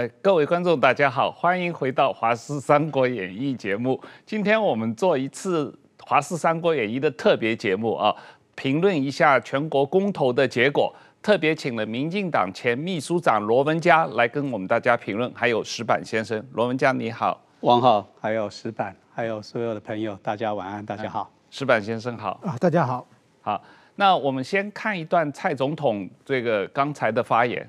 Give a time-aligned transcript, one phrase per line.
[0.00, 4.00] 呃，各位观众，大家好，欢迎回到《华视三国演义》节目。
[4.24, 5.70] 今天我们做一次
[6.06, 8.16] 《华视三国演义》的特别节目啊，
[8.54, 10.90] 评论一下全国公投的结果。
[11.20, 16.42] 特别请了民进党前秘书长罗文佳来跟我们大家评论，还有石板先生。
[16.54, 21.30] 罗文佳你好，王浩，还有石板，还有所有的朋友，大家晚安，大家好。
[21.50, 23.06] 石板先生好啊，大家好。
[23.42, 23.62] 好，
[23.96, 27.68] 那我们先看一段蔡总统这个刚才的发言。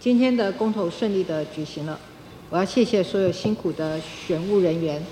[0.00, 1.98] 今天的公投顺利的举行了，
[2.50, 5.04] 我要谢谢所有辛苦的选务人员，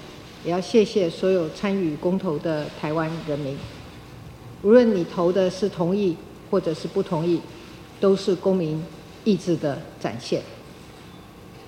[0.45, 3.59] 也要谢谢所有参与公投的台湾人民。
[4.63, 6.17] 无论你投的是同意
[6.49, 7.41] 或者是不同意，
[7.99, 8.81] 都是公民
[9.25, 10.41] 意志的展现。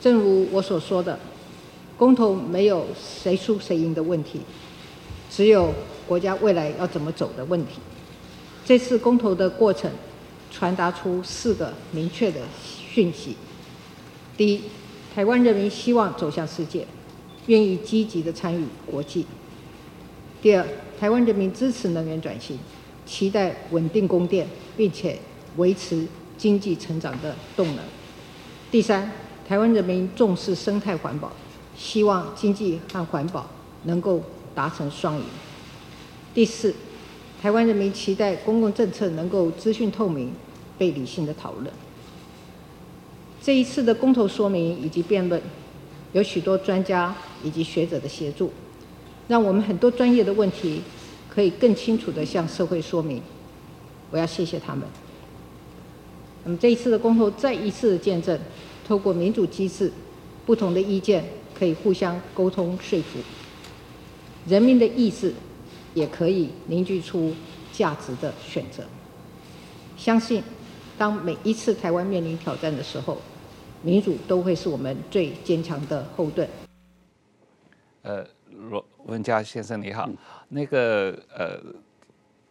[0.00, 1.18] 正如我所说的，
[1.96, 4.42] 公投没有谁输谁赢的问题，
[5.28, 5.74] 只有
[6.06, 7.80] 国家未来要怎么走的问题。
[8.64, 9.90] 这次公投的过程，
[10.52, 12.42] 传达出四个明确的。
[12.90, 13.36] 讯息：
[14.36, 14.62] 第一，
[15.14, 16.86] 台湾人民希望走向世界，
[17.46, 19.24] 愿意积极的参与国际；
[20.40, 20.66] 第二，
[20.98, 22.58] 台湾人民支持能源转型，
[23.06, 25.18] 期待稳定供电，并且
[25.56, 27.84] 维持经济成长的动能；
[28.70, 29.10] 第三，
[29.46, 31.30] 台湾人民重视生态环保，
[31.76, 33.46] 希望经济和环保
[33.84, 34.22] 能够
[34.54, 35.22] 达成双赢；
[36.34, 36.74] 第四，
[37.40, 40.32] 台湾人民期待公共政策能够资讯透明，
[40.78, 41.72] 被理性的讨论。
[43.48, 45.40] 这一次的公投说明以及辩论，
[46.12, 48.52] 有许多专家以及学者的协助，
[49.26, 50.82] 让我们很多专业的问题
[51.30, 53.22] 可以更清楚地向社会说明。
[54.10, 54.86] 我要谢谢他们。
[56.44, 58.38] 那么这一次的公投再一次的见证，
[58.86, 59.90] 透过民主机制，
[60.44, 61.24] 不同的意见
[61.58, 63.18] 可以互相沟通说服，
[64.46, 65.32] 人民的意志
[65.94, 67.32] 也可以凝聚出
[67.72, 68.84] 价值的选择。
[69.96, 70.42] 相信
[70.98, 73.16] 当每一次台湾面临挑战的时候，
[73.82, 76.48] 民主都会是我们最坚强的后盾。
[78.02, 78.26] 呃，
[78.70, 80.16] 罗文佳先生你好，嗯、
[80.48, 81.60] 那个呃，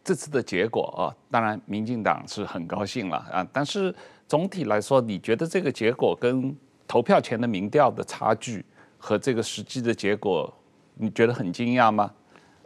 [0.02, 3.94] 这次的结果啊，当然民进党是很高兴了啊，但是
[4.26, 6.56] 总体来说，你觉得这个结果跟
[6.86, 8.64] 投票前的民调的差距
[8.96, 10.52] 和这个实际的结果，
[10.94, 12.10] 你觉得很惊讶吗？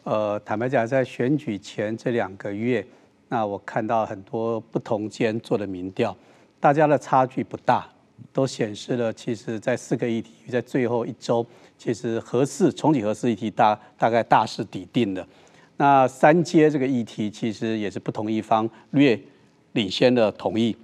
[0.05, 2.87] 呃，坦白讲，在选举前这两个月，
[3.29, 6.17] 那我看到很多不同间做的民调，
[6.61, 7.89] 大家的差距不大。
[8.33, 11.45] 都显示了，其实，在四个议题，在最后一周，
[11.77, 15.27] 其实核四重启核四议题大大概大势底定的。
[15.77, 19.19] 那三阶这个议题，其实也是不同一方略
[19.73, 20.75] 领先的同意。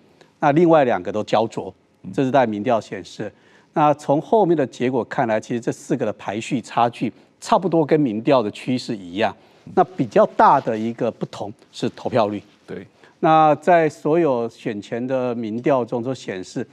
[0.40, 1.72] 那另外两个都焦灼，
[2.12, 3.32] 这是在民调显示。
[3.72, 7.10] 那从后面的结果看来，其实这四个的排序差距
[7.40, 9.34] 差不多，跟民调的趋势一样。
[9.74, 12.42] 那比较大的一个不同是投票率。
[12.66, 12.86] 对。
[13.20, 16.66] 那在所有选前的民调中都显示。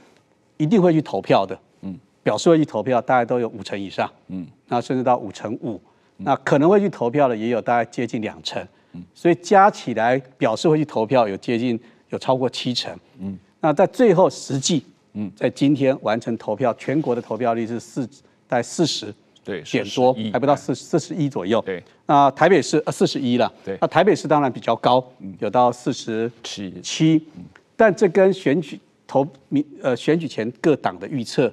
[0.56, 5.80] 一定会去投票的，嗯，表示会去投票，大概都有五成以上，嗯，那甚至到五成五，
[6.16, 11.78] 那可能会去投票的也有大概接近两成，嗯，所以加起来表示会去投票有接近
[12.10, 18.06] 有超过七成，嗯，那在最后实际，嗯，在今天完成投票，全国的投票率是四
[18.48, 19.12] 大概四十，
[19.44, 25.04] 对，点多，还不到四四十一左右，对，那台北市呃四十一了，对，那台北市当然比较高，
[25.38, 26.72] 有到四十七。
[26.82, 27.26] 七，
[27.76, 28.80] 但这跟选举。
[29.06, 31.52] 投民呃选举前各党的预测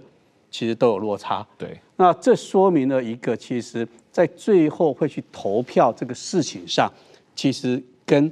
[0.49, 1.79] 其实都有落差，对。
[1.95, 6.91] 那这说明了一个，其实在最后会去投票这个事情上，
[7.35, 8.31] 其实跟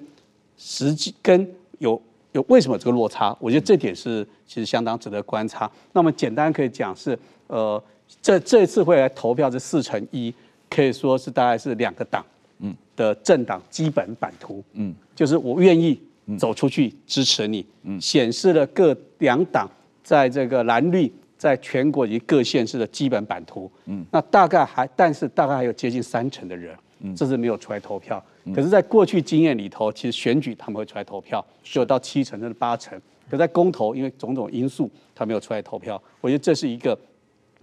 [0.57, 2.01] 实际跟有
[2.31, 3.35] 有为什么这个落差？
[3.39, 5.69] 我觉得这点是其实相当值得观察。
[5.93, 7.17] 那么简单可以讲是，
[7.47, 7.81] 呃，
[8.21, 10.33] 这这次会来投票是四乘一，
[10.69, 12.25] 可以说是大概是两个党
[12.59, 15.99] 嗯的政党基本版图，嗯，就是我愿意。
[16.37, 19.67] 走出去支持你，嗯显示了各两党
[20.03, 23.71] 在这个蓝绿在全国以及各县市的基本版图。
[23.85, 28.23] 嗯，那大概还，但是大概还有接近三成的人，嗯这是没有出来投票。
[28.53, 32.99] 可是，在过去经验里头，其实选举他们会出来投票，只有到七成甚至八成。
[33.29, 36.01] 可在公投，因为种种因素，他没有出来投票。
[36.19, 36.97] 我觉得这是一个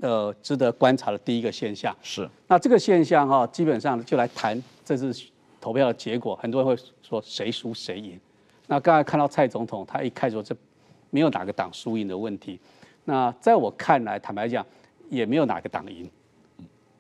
[0.00, 1.94] 呃值得观察的第一个现象。
[2.00, 2.26] 是。
[2.46, 5.12] 那这个现象哈，基本上就来谈这次
[5.61, 6.34] 投票的结果。
[6.37, 8.19] 很多人会说谁输谁赢。
[8.69, 10.56] 那刚才看到蔡总统，他一开始说这
[11.10, 12.58] 没有哪个党输赢的问题。
[13.05, 14.64] 那在我看来，坦白讲，
[15.08, 16.08] 也没有哪个党赢。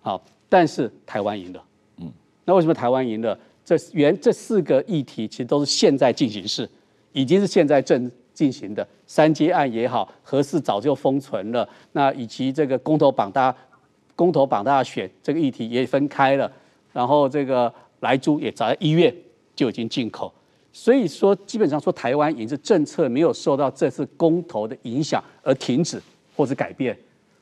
[0.00, 1.64] 好，但是台湾赢了。
[1.98, 2.10] 嗯。
[2.44, 3.38] 那为什么台湾赢了？
[3.64, 6.66] 这原这四个议题其实都是现在进行式，
[7.12, 8.86] 已经是现在正进行的。
[9.06, 11.68] 三阶案也好，核四早就封存了。
[11.92, 13.54] 那以及这个公投榜大
[14.16, 16.50] 公投榜大选这个议题也分开了。
[16.94, 17.70] 然后这个
[18.00, 19.14] 莱猪也早在一月
[19.54, 20.32] 就已经进口。
[20.72, 26.00] 所以说基本上说台湾赢是政策没有受到这次公投的影响而停止
[26.36, 26.96] 或者改变。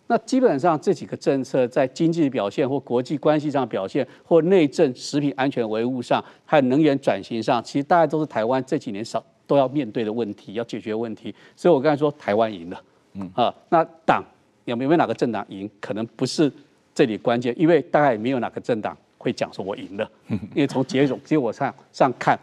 [0.09, 11.35] 那基本上这几个政策在经济表现或国际关系上表现或内政食品安全维护上，还有能源转型上，其实大概都是台湾这几年少都要面对的问题，要解决问题。
[11.57, 12.81] 所以我刚才说台湾赢了，
[13.15, 14.25] 嗯啊，那党
[14.65, 16.53] 有没有哪个政党赢，可能不是
[16.95, 22.39] 这里关键，因为大概也没有哪个政党会讲说我赢了，因为从结果结果上上看，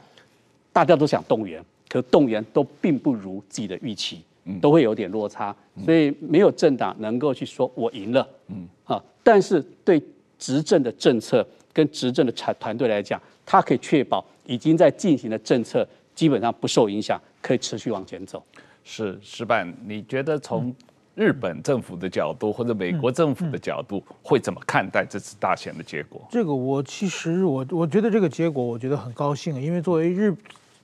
[0.73, 4.21] 大家都想动员，可动员都并不如自己的预期。
[4.59, 5.55] 都会有点落差，
[5.85, 10.03] 所以没有政党能够去说我赢了，嗯啊，但是对
[10.37, 18.43] 执政的政策跟执政的产团队来讲，他可以确保已经在进行的政策基本上不受影响，可以持续往前走。
[18.83, 20.75] 是石板，你觉得从
[21.15, 26.21] 日本政府的角度或者美国政府的角度会怎么看待这次大选的结果？
[26.29, 30.35] 这个我其实我我觉得这个结果我觉得很高兴，因为作为日。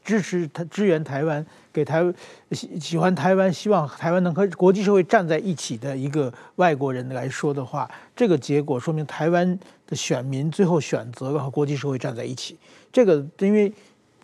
[0.04, 2.02] 支持他支援台湾，给台
[2.52, 12.58] 喜喜欢台湾，希望台湾能和国际社会站在一起的一个外国人来说的话，这个结果说明台湾的选民最后选择了和国际社会站在一起。
[12.92, 13.72] 这个因为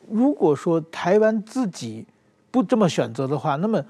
[0.10, 2.04] 如果说台湾自己
[2.50, 3.83] 不这么选择的话，那么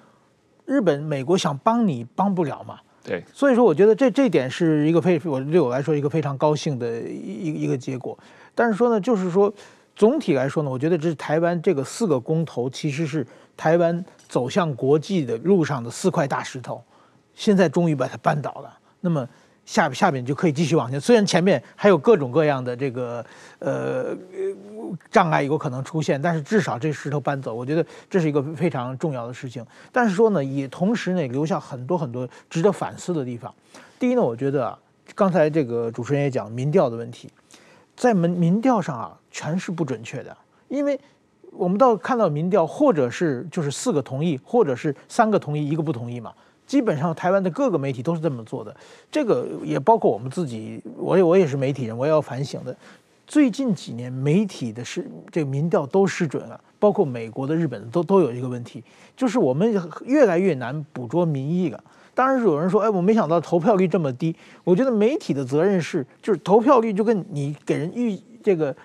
[0.66, 2.80] 日本、美国想帮你帮不了嘛？
[3.04, 8.18] 对，所以说我觉得这这点是一个非我对我来说一个非常高兴的一一个结果。
[8.54, 9.54] 但是说呢，就是说。
[9.96, 13.26] 总体来说呢，我觉得这是台湾这个四个公投，其实是
[13.56, 16.84] 台湾走向国际的路上的四块大石头，
[17.34, 18.78] 现在终于把它扳倒了。
[19.00, 19.28] 那么
[19.66, 23.26] 下下面就可以继续往前，虽然前面还有各种各样的这个
[23.60, 24.16] 呃
[25.10, 29.66] 障碍有可能出现，但是至少这石头搬走，我觉得这是一个非常重要的事情。
[29.92, 33.54] 但是说呢，也同时呢留下很多很多值得反思的地方。
[33.98, 34.78] 第一呢，我觉得啊，
[35.16, 37.30] 刚才这个主持人也讲民调的问题。
[37.96, 40.36] 在民民调上啊，全是不准确的，
[40.68, 41.00] 因为
[41.52, 46.34] 我们到看到民调，或者是就是四个同意，或者是三个同意一个不同意嘛。
[46.68, 48.76] 基本上台湾的各个媒体都是这么做的，
[49.12, 52.76] 这个也包括我们自己，我也我也是媒体人，我也要反省的。
[53.28, 58.84] 最近几年媒体的失这个民调都失准了，包括美国的、日本的都都有一个问题，
[59.16, 61.84] 就是我们越来越难捕捉民意了。
[62.16, 64.36] 当然是有人说，哎，我没想到投票率这么低。
[64.64, 68.76] 我觉得媒体的责任是，就是投票率就跟你给人预这个。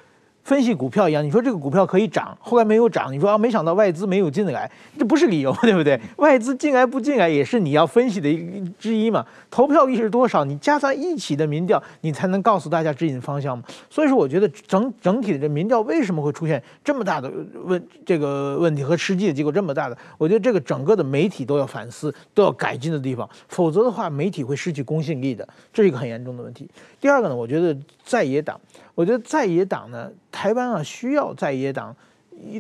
[0.43, 6.01] 分析股票一样，你说这个股票可以涨，后来没有涨，你说啊，没想到外资没有进来，这不是理由，对不对？
[6.17, 9.25] 外资进来不进来也是你要分析的一之一嘛。
[9.51, 13.65] 投票率是多少，你加在一起的民调，你才能告诉大家指引方向嘛。
[13.89, 17.31] 所以说，我觉得整整体的这民调为什么会出现这么大的
[17.65, 19.97] 问这个问题和实际的结果这么大的？
[20.19, 26.69] 我觉得这个整个的媒体都要反思，都要改进的地方，否则的话，媒体会失去公信力的，这是一个很严重的问题。
[27.01, 27.77] 第二个呢，我觉得
[28.11, 28.61] 在野党。
[28.97, 31.95] 我觉得在野党呢，台湾啊需要在野党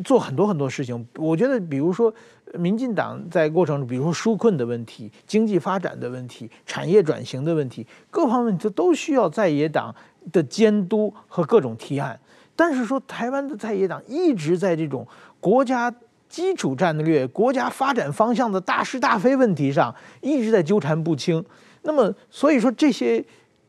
[0.05, 1.05] 做很多很多事情。
[1.17, 2.14] 我觉得，比如说
[2.55, 9.93] 民进党在过程中，比如说纾困的问题、经济发展的问题、产业转型的问题，各方面这都需要在野党
[10.31, 12.17] 的监督和各种提案。
[12.55, 15.05] 但是说台湾的在野党一直在这种
[15.41, 15.93] 国家
[16.29, 21.44] 基础战略、国家发展方向的大是大非问题上一直在纠缠不清。
[21.82, 23.25] 那么，所以说这些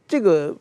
[0.08, 0.56] 这个。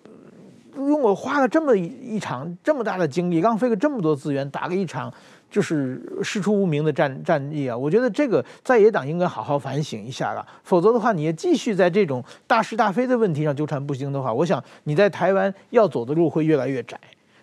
[0.89, 5.13] 用我花了这么一场这么大的精力，浪费了这么多资源，打了一场
[5.51, 7.77] 就是师出无名的战战役啊！
[7.77, 16.99] 我觉得这个在野党应该好好反省一下了，否则的话，你也继续在这种大是大非的问题上纠缠不清的话，我想你在台湾要走的路会越来越窄。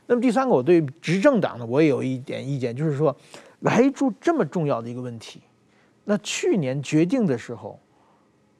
[0.08, 3.16] 那么第三个，我对执政党呢，我也有一点意见，就是说，
[3.60, 5.42] 来住这么重要的一个问题，
[6.06, 7.80] 那去年决定的时候。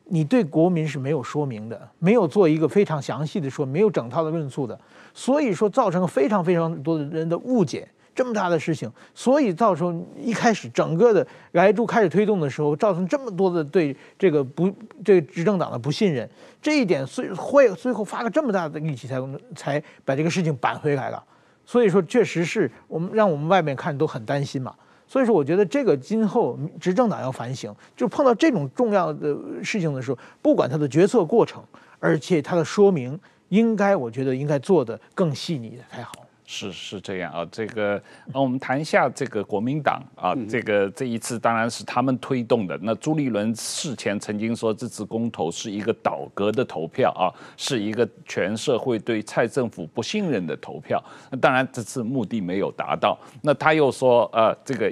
[0.10, 4.80] 你对国民是没有说明的，没有做一个非常详细的说，没有整套的论述的，
[5.14, 14.72] 所以说造成了非常非常多的人的误解，这么大的事情，所以造成一开始整个的莱猪开始推动的时候，造成这么多的对这个不
[15.04, 16.28] 对执政党的不信任，
[16.62, 19.22] 这一点所以会最后花了这么大的力气才
[19.56, 21.22] 才把这个事情扳回来了，
[21.66, 24.74] 所以说确实是我们让我们外面看都很担心嘛。
[25.08, 31.64] 所以说，我觉得这个今后执政党要反省，就碰到这种重要的事情的时候，不管他的决策过程，
[32.00, 33.18] 而且他的说明，
[33.50, 36.27] 应该我觉得应该做的更细腻才好。
[36.50, 38.02] 是是这样啊，这个
[38.34, 42.80] 那我们谈一下这个国民党啊，这个这一次当然是他们推动的。
[42.82, 47.28] 那朱立伦事前曾经说，这次公投是一个倒戈的投票啊，
[47.58, 51.04] 是一个全社会对蔡政府不信任的投票。
[51.30, 53.20] 那当然这次目的没有达到。
[53.42, 54.92] 那他又说，呃，这个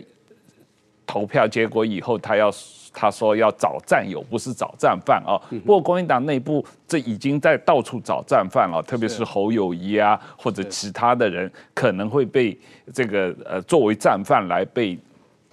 [1.06, 2.52] 投票结果以后，他要
[2.96, 5.36] 他说要找战友，不是找战犯啊。
[5.66, 12.58] 不过国民党内部这已经在到处找战犯了，特别是侯友谊啊，或者其他的人可能会被
[12.94, 14.98] 这个呃作为战犯来被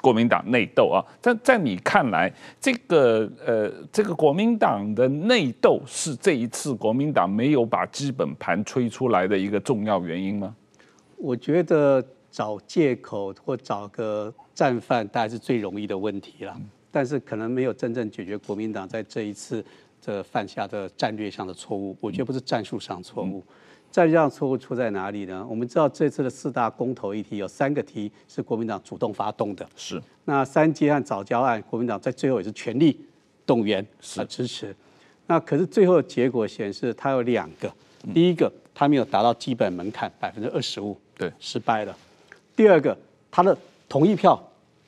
[0.01, 1.05] 国民党内斗啊。
[1.21, 10.55] 但在你看来，这个呃这个国民党的内斗是这一次国民党没有把基本盘吹出来的一个重要原因吗？
[11.17, 12.03] 我觉得。
[12.33, 16.57] 找借口或找个战犯，大概是最容易的问题了。
[16.93, 19.65] 但是可能没有真正解决国民党在这一次
[20.01, 21.97] 这犯下的战略上的错误。
[22.01, 23.43] 我觉得不是战术上错误，
[23.91, 25.45] 战略上错误出在哪里呢？
[25.49, 33.01] 我们知道这次的四大公投议题有三个题是国民党主动发动的，是那三阶案、早教案，国民党在最后也是全力
[33.47, 33.85] 动员
[34.17, 34.77] 啊支持。
[35.27, 37.73] 那可是最后的结果显示，它有两个，
[38.13, 41.97] 第一个它没有达到基本门槛百分之二十五，对，失败了。
[42.55, 42.97] 第二个，
[43.31, 43.57] 他的
[43.89, 44.39] 同意票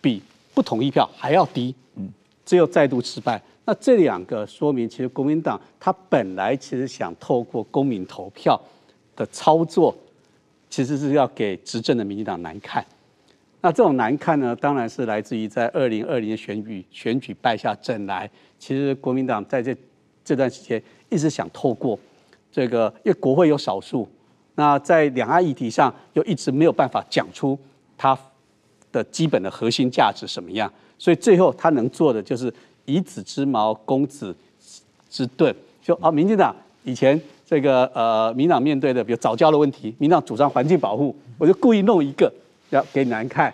[0.03, 0.23] 比
[0.55, 2.09] 不同意票还要低，嗯，
[2.45, 3.43] 只有再度失败。
[3.67, 8.61] 那这两个说明，其实国民党他本来其实想透过公民投票
[9.17, 9.95] 的操作，
[10.71, 12.85] 其实是要给执政的民进党难看。
[13.61, 18.31] 那这种难看呢，当然是来自于在二零二零的选举选举败下阵来。
[18.59, 19.75] 其实国民党在这
[20.23, 21.99] 这段时间一直想透过
[22.53, 24.07] 这个，因为国会有少数。
[24.55, 27.59] 那在两岸议题上又一直没有办法讲出
[27.97, 28.17] 他
[28.95, 32.53] 的基本的核心价值什么样，所以最后他能做的就是
[32.85, 34.35] 以子之矛攻子
[35.11, 35.55] 之盾。
[35.83, 42.33] 就啊，民进党以前这个呃，民党面对的比如早教的问题，民党主张环境保护，我就故意弄一个
[42.71, 43.53] 要给你难看。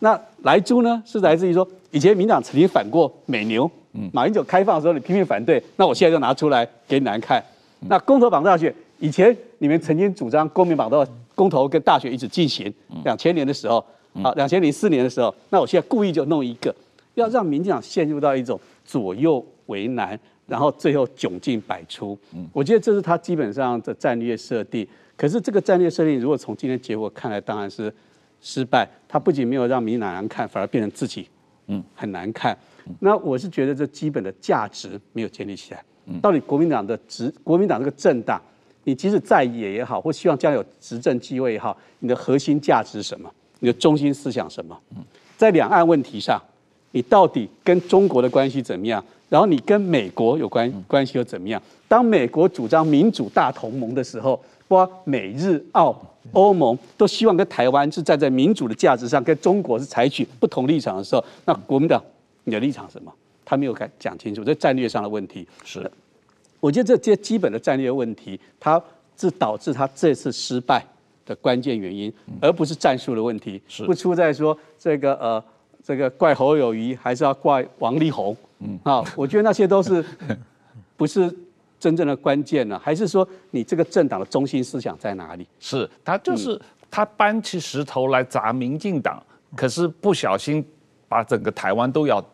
[0.00, 3.70] 那莱猪呢，是来自于说以前民党曾经反过美牛，
[4.12, 7.42] 马英九开放的时候你拼命反对，那我现在就拿出来给你难看。
[7.88, 8.72] 那公投绑大选。
[9.00, 12.72] 以前你们曾经主张公民绑到公投跟大选一直进行，
[13.02, 13.84] 两千年的时候，
[14.22, 16.74] 好，两千零四年的时候，那我现在故意就弄一个，
[17.14, 22.18] 要让民进党陷入到一种左右为难，然后最后窘境百出。
[22.34, 24.86] 嗯我觉得这是他基本上的战略设定。
[25.16, 27.92] 可是这个战略设定，如果从今天结果看来，当然是
[28.40, 28.88] 失败。
[29.08, 31.28] 他不仅没有让民进党难看，反而变成自己，
[31.68, 32.56] 嗯，很难看。
[32.98, 35.84] 那我是觉得这基本的价值没有建立起来。
[36.20, 38.42] 到底国民党的执，国民党这个政党。
[38.84, 43.32] 你即使在野也好，或希望将来有执政机会也好，你的核心价值是什么？
[43.62, 44.76] 你的中心思想什么？
[45.36, 46.42] 在两岸问题上，
[46.90, 49.02] 你到底跟中国的关系怎么样？
[49.28, 51.62] 然后你跟美国有关关系又怎么样？
[51.86, 55.96] 当美国主张民主大同盟的时候，包括美日澳
[56.32, 62.02] 欧盟都希望跟台湾是站在民主的价值上，跟中国是采取不同立场的时候，那国民党
[62.42, 63.12] 你的立场什么？
[63.44, 65.88] 他没有敢讲清楚，这战略上的问题是。
[66.58, 68.82] 我觉得这些基本的战略问题，它
[69.16, 70.84] 是导致他这次失败
[71.24, 73.60] 的关键原因，而不是战术的问题。
[73.68, 75.44] 是不出在说这个呃，
[75.82, 78.36] 这个怪侯友谊，还是要怪王力宏？
[78.60, 80.04] 嗯，啊，我觉得那些都是
[80.96, 81.34] 不是
[81.78, 82.78] 真正的关键呢？
[82.82, 85.46] 还是说你这个政党的中心思想在哪里？
[85.58, 86.60] 是他就是
[86.90, 89.22] 他搬起石头来砸民进党，
[89.56, 90.64] 可是不小心
[91.08, 92.24] 把整个台湾都要。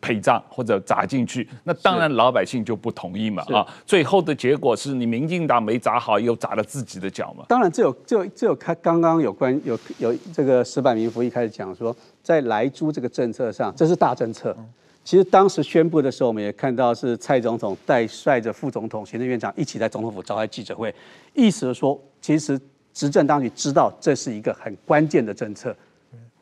[0.00, 3.66] 陪葬或者砸进去，那当然老百姓就不同意嘛啊！
[3.84, 7.44] 最后的结果是你民进党没砸好，又砸了自己的脚嘛。
[7.48, 14.56] 当然，这有这有这有开刚刚有关有有这个石板明夫一开始讲说，在莱猪这个政策上，这是大政策。
[15.02, 20.94] 其实当时宣布的时候，我们也看到是蔡总统带率着副总统、行政院长一起在总统府召开记者会，
[21.34, 22.60] 意思是说，其实
[22.92, 25.74] 执政当局知道这是一个很关键的政策，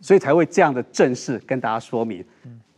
[0.00, 2.24] 所以才会这样的正式跟大家说明。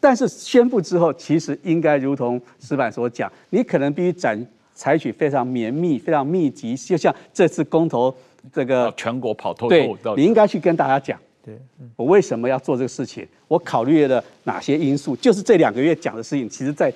[0.00, 8.14] 但是宣布之后，其实应该如同石板所讲，你可能必须展采取非常绵密、非常密集，就像这次公投
[8.52, 9.68] 这个全国跑透透。
[9.68, 11.58] 对，你应该去跟大家讲，对，
[11.96, 13.26] 我为什么要做这个事情？
[13.48, 15.16] 我考虑了哪些因素？
[15.16, 16.92] 就是这两个月讲的事情，其实在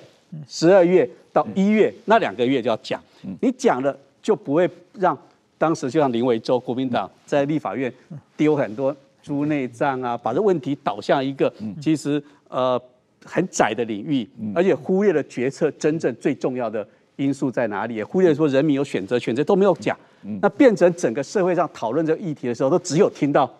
[0.47, 3.01] 十二月到一月那两个月就要讲。
[3.41, 5.17] 你讲了就不会让
[5.57, 7.93] 当时就像林维洲国民党在立法院
[8.37, 12.81] 丢很多猪内脏啊，把这问题导向一个其实呃。
[13.25, 19.97] 很窄的领域，而且忽略了决策真正最重要的因素在哪里，也忽略说人民有选择，选择都没有讲。
[20.41, 23.51] 那变成整个社会上讨论这个议题的时候，都只有听到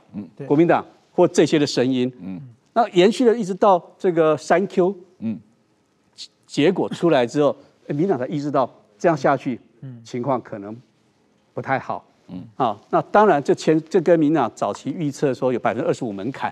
[0.48, 2.12] 国民党或这些的声音。
[2.74, 4.96] 那延续了一直到这个三 Q，
[6.48, 7.56] 结果出来之后，
[7.88, 9.60] 民党才意识到这样下去，
[10.04, 10.76] 情况可能
[11.54, 12.06] 不太好。
[12.56, 16.52] 啊，那当然这前这跟民党早期预测说有百分之二十五门槛。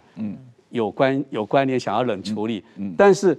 [0.72, 2.64] 有关有关联想要冷处理，
[2.98, 3.38] 但是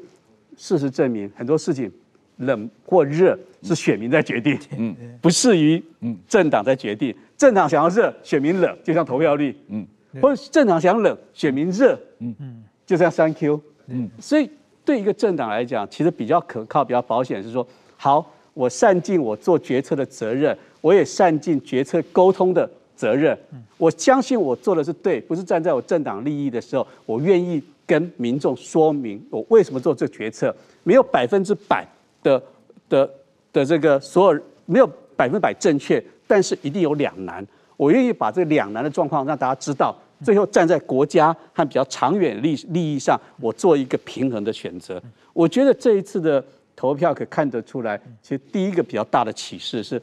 [0.56, 1.90] 事实证明很多事情
[2.38, 5.82] 冷或热是选民在决定，嗯， 不是于
[6.28, 7.14] 政党在决定。
[7.36, 9.86] 政党想要热，选民冷，就像投票率，嗯，
[10.20, 14.48] 或者政党想冷，选民热，嗯嗯，就像三 Q，嗯，所以
[14.84, 18.24] 对一个政党来讲，其实比较可靠、比较保险是说，好，
[18.54, 22.68] 我善尽我做决策的责任，我也善尽决策沟通的
[23.02, 23.36] 责任。
[23.78, 30.54] 我相信我做的是对，不是站在我政党利益的时候，我愿意跟民众说明我为什么做这个决策。
[30.84, 31.86] 没有百分之百
[32.22, 32.40] 的
[32.88, 33.10] 的
[33.52, 37.44] 的这个所有没有百分百正确，但是一定有两难。
[37.76, 45.02] 我愿意把这两难的状况让大家知道，最后站在国家和比较长远利利益上，我做一个平衡的选择。
[45.32, 46.44] 我觉得这一次的
[46.76, 50.00] 投票可看得出来，其实第一个比较大的启示是，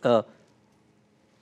[0.00, 0.24] 呃，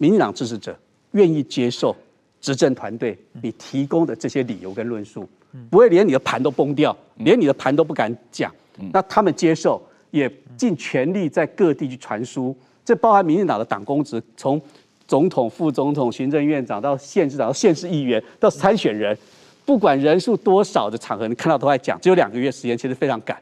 [0.04, 0.78] 民进党支持者
[1.12, 1.96] 愿意接受
[2.38, 5.26] 执政团队你提供的这些理由跟论述，
[5.70, 8.54] 不会连你的盘都崩掉，连你的盘都不敢讲。
[8.92, 14.60] 那他们接受，也尽全力在各地去传输，这包含民进党的党公职从。
[15.06, 19.16] 总统、副总统、行政院长到县市长到县市议员到参选人，
[19.66, 22.00] 不管人数多少的场合，你看到都在讲。
[22.00, 23.38] 只有两个月时间，其实非常赶，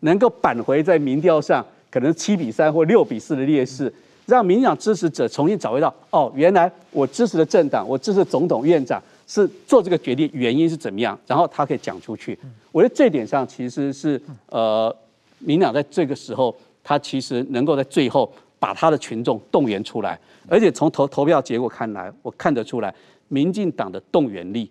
[0.00, 3.90] 能够扳回在民调上可能七比三或六比四的劣势，
[4.26, 11.18] 让民进党支持者重新找回到哦，原来我支持的政党，我支持的总统、院长是做这个决定，原因是怎么样？
[11.26, 12.38] 然后他可以讲出去。
[12.72, 14.94] 我觉得这点上其实是呃，
[15.38, 20.18] 民进党在这个时候，他其实能够在最后把他的群众动员出来。
[20.48, 22.94] 而且从投投票结果看来，我看得出来，
[23.28, 24.70] 民进党的动员力，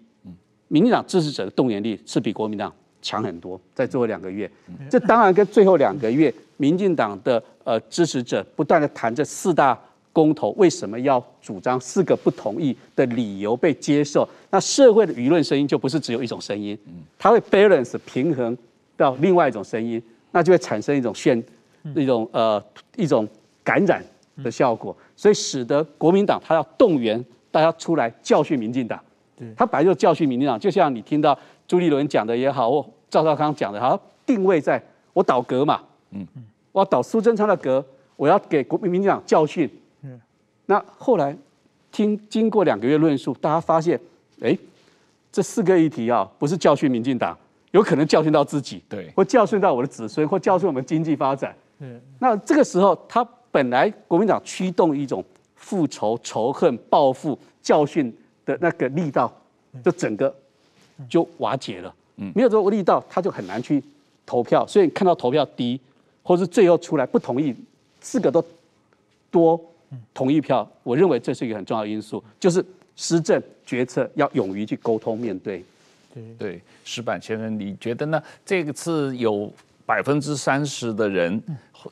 [0.67, 3.59] 民进党支持者的动员力是比国民党强很多。
[3.73, 4.49] 在最后两个月，
[4.89, 9.77] 这当然跟最后两个月民进党的呃支持者不断的谈这四大
[10.13, 16.77] 公投为什么要主张四个不同意的理由被接受，那社会的舆论声音就不是只有一种声音，
[17.19, 18.57] 它会 balance 平衡
[18.95, 21.43] 到另外一种声音，那就会产生一种炫
[21.93, 22.63] 一种呃
[22.95, 23.27] 一种
[23.61, 24.01] 感染
[24.41, 24.95] 的效果。
[25.17, 28.97] 所以使得国民党他要动员大家出来教训民进党，
[29.57, 34.81] 他本来就教训民进党，就像你听到朱立伦讲的也好，或赵少康讲的，好定位在
[35.11, 35.81] 我倒戈嘛，
[36.11, 36.25] 嗯，
[36.75, 37.83] 我要倒苏贞昌的阁，
[38.17, 39.69] 我要给国民民进党教训，
[40.01, 40.19] 嗯，
[40.65, 41.33] 那后来
[41.89, 43.97] 听经过两个月论述，大家发现，
[44.41, 44.57] 哎，
[45.31, 47.37] 这四个议题啊，不是教训民进党，
[47.71, 53.25] 有可能教训到自己，对，或教训到我的子孙，或教训我们经济发展，嗯，那这个时候他。
[53.51, 55.23] 本来国民党驱动一种
[55.55, 58.13] 复仇、仇恨、报复、教训
[58.45, 59.33] 的那个力道，
[59.81, 60.35] 就整个
[61.07, 61.95] 就瓦解了。
[62.15, 63.81] 没有这个力道，他就很难去
[64.25, 64.67] 投票。
[64.67, 65.79] 所以看到投票低，
[66.25, 67.55] 或是最后出来不同意，
[68.01, 68.43] 四个都
[69.29, 69.63] 多
[70.11, 75.63] 同意票，我认为这是一个很重要的因素，就是施政决策要勇于去沟通面对。
[76.11, 78.19] 对对，矢板先生，你觉得呢？
[78.43, 79.53] 这个次有
[79.85, 81.39] 百分之三十的人，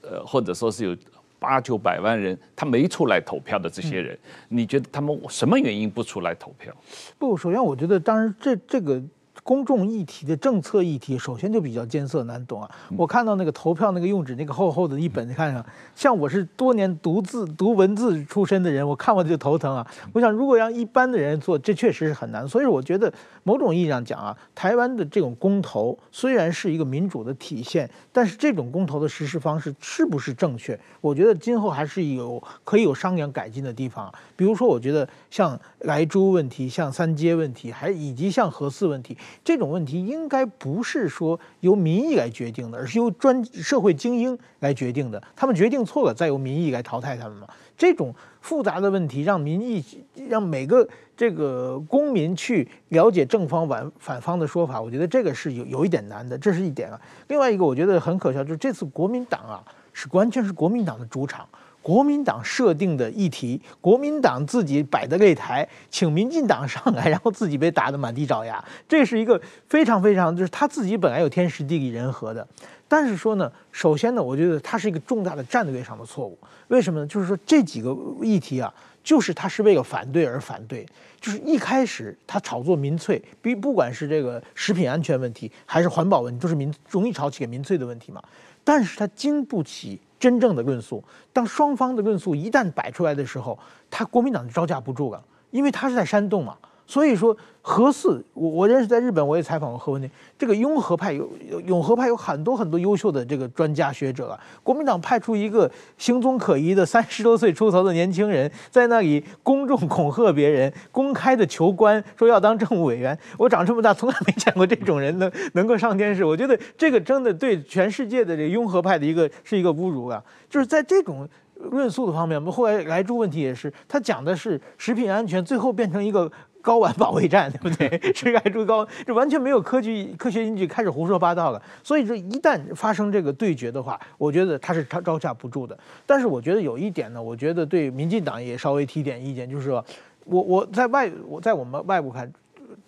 [0.02, 0.98] 呃，或者说是有。
[1.44, 4.18] 八九百万人，他没出来投票的这些人，
[4.48, 6.74] 你觉得他们什么原因不出来投票？
[7.20, 9.04] 不，首先我觉得，当然这这个。
[9.42, 12.70] 公众议题的政策议题，首先就比较艰涩难懂啊！
[12.96, 15.66] 我看到那个投票那个用纸那个厚厚的一本，你看上，
[15.96, 19.86] 像我是多年读字读文字出身的人，我看我就头疼啊！
[20.14, 22.48] 我想，如果让一般的人做，这确实是很难。
[22.48, 23.12] 所以我觉得，
[23.44, 30.80] 某种意义上讲啊，台湾的这种公投虽然是一个民主的体现，但是这种公投的实施方式是不是正确？
[31.02, 34.14] 我觉得今后还是有可以有商量改进的地方。
[34.36, 39.18] 比如说，我觉得像莱猪问题、像三阶问题，还以及像核四问题。
[39.44, 45.22] 这种问题应该不是说由民意来决定的，而是由专社会精英来决定的。
[45.36, 47.48] 他们决定错了，再由民意来淘汰他们嘛。
[47.76, 49.84] 这种复杂的问题，让民意
[50.30, 57.02] 让每个这个公民去了解正方反反方的说法，我觉得这个是有有一点难的，这是一点啊。
[57.30, 61.48] 另外一个，我觉得很可笑，就是这次国民党啊，是完全是国民党的主场。
[61.84, 72.48] 国民党设定的议题，国民党自己摆的擂台，请民进党上来， 然后自己被打得满地找牙，这是一个非常非常就是他自己本来有天时地利人和的，
[72.88, 76.40] 但是说呢，首先呢，我觉得他是一个重大的战略上的错误。
[76.70, 77.06] 为什么呢？
[77.06, 80.86] 就是说这几个议题啊，就是他是为了反对而反对，
[81.20, 88.24] 就是一开始他炒作民粹，比不管是这个食品安全问题还是环保问题，都是民容易炒起个民粹的问题嘛，
[88.64, 90.00] 但是他经不起。
[90.20, 93.60] 真正的论述，当双方的论述一旦摆出来的时候，
[93.92, 96.58] 他国民党就招架不住了，因为他是在煽动嘛。
[96.86, 100.10] 所以说核四，我我认识在日本，我也采访过核问题。
[100.38, 104.40] 这个雍和派有有拥核派有很多很多优秀的这个专家学者啊。
[104.62, 113.18] 国民党派出一个行踪可疑的三十多岁出头的年轻人，在那里公众恐吓别人，公开的求官，说要当政务委员。
[113.38, 116.26] 我长这么大从来没见过这种人能能够上电视。
[116.26, 120.22] 我觉得这个真的对全世界的这个雍和派的一个是一个侮辱啊！
[120.50, 126.30] 就是在这种论述的方面，我们后来来住问题也是，他讲的是食品安全，最后变成一个。
[126.64, 128.00] 睾丸保卫战，对不对？
[128.14, 131.62] 吃莱猪睾，这完全没有科学、科学依据，开始胡说八道了。
[131.84, 135.78] 所以说，一旦发生这个对决的话，我觉得他是招招架不住的。
[136.06, 139.84] 但是我觉得有一点呢，我觉得对民进党也稍微提点意见，就是说
[140.24, 142.32] 我我在外我在我们外部看。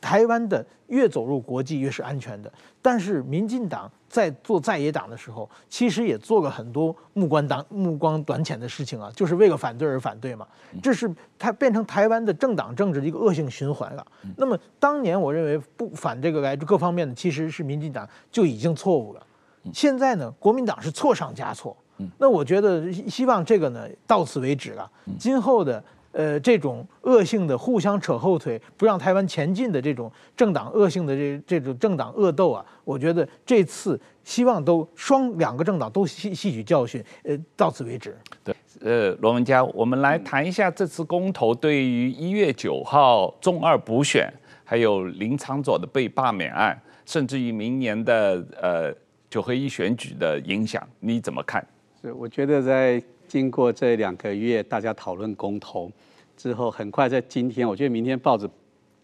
[0.05, 10.45] 台湾的越走入国际越是安全的，但是民进党在做在野党的时候，其实也做了很多目光短目光短浅的事情啊，就是为了反对而反对嘛。
[10.83, 14.05] 这是它变成台湾的政党政治的一个恶性循环了。
[14.37, 19.27] 那么当年我认为不反这个来各方面的其实是民进党就已经错误了。
[19.73, 21.75] 现在呢，国民党是错上加错。
[22.19, 24.87] 那我觉得希望这个呢到此为止了，
[25.17, 25.83] 今后的。
[26.15, 38.17] 呃，这种恶性的互相扯后腿，不让台湾前进的这种政党恶性的这这种政党恶斗啊，我觉得这次希望都双两个政党都吸吸取教训，呃，到此为止。
[38.45, 48.95] 对，呃，罗文佳，我们来谈一下这次公投对于一月九号中二补选，还有林长佐的被罢免案，甚至于明年的呃
[49.29, 51.67] 九合一选举的影响，你怎么看？
[52.01, 55.91] 是，我觉得在经过这两个月大家讨论公投。
[56.37, 58.45] 之后很快在今天，我觉得明天报纸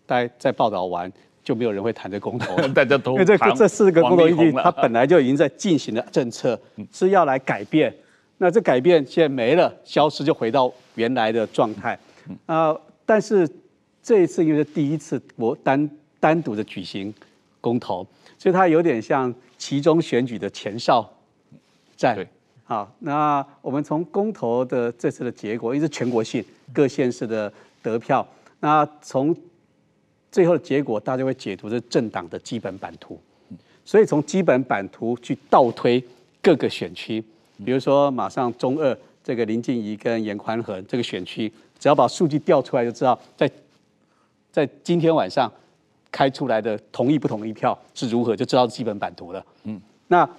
[0.06, 1.10] 待在报道完，
[1.42, 6.60] 就没有人会谈这公投， 大家都因为这这四个公投议题，它本来就已经在进行的政策
[6.92, 7.96] 是要来改变，
[8.38, 11.98] 那这改变现在没了，消失就回到原来的状态
[12.46, 12.76] 啊。
[13.06, 13.50] 但是
[14.04, 17.14] 这一次因为是第一次我单单独的举行
[17.62, 18.06] 公投，
[18.38, 21.10] 所以它有点像其中选举的前哨
[21.96, 22.28] 战。
[22.72, 27.52] 好，那我们从公投的这次的结果，因为是全国性各县市的
[27.84, 28.26] 得票，
[28.62, 29.36] 那从
[30.32, 33.20] 最后的结果，大家会解读是政党的基本版图，
[33.84, 36.02] 所以从基本版图去倒推
[36.42, 37.22] 各个选区，
[37.66, 43.52] 比如说马上中二这个林静怡跟严宽恒这个选区，只要把数据调出来就知道，在
[44.50, 45.52] 在今天晚上
[46.10, 49.46] 开出来的同意不同意票是如何，就知道基本版图了。
[49.66, 50.30] 嗯，那。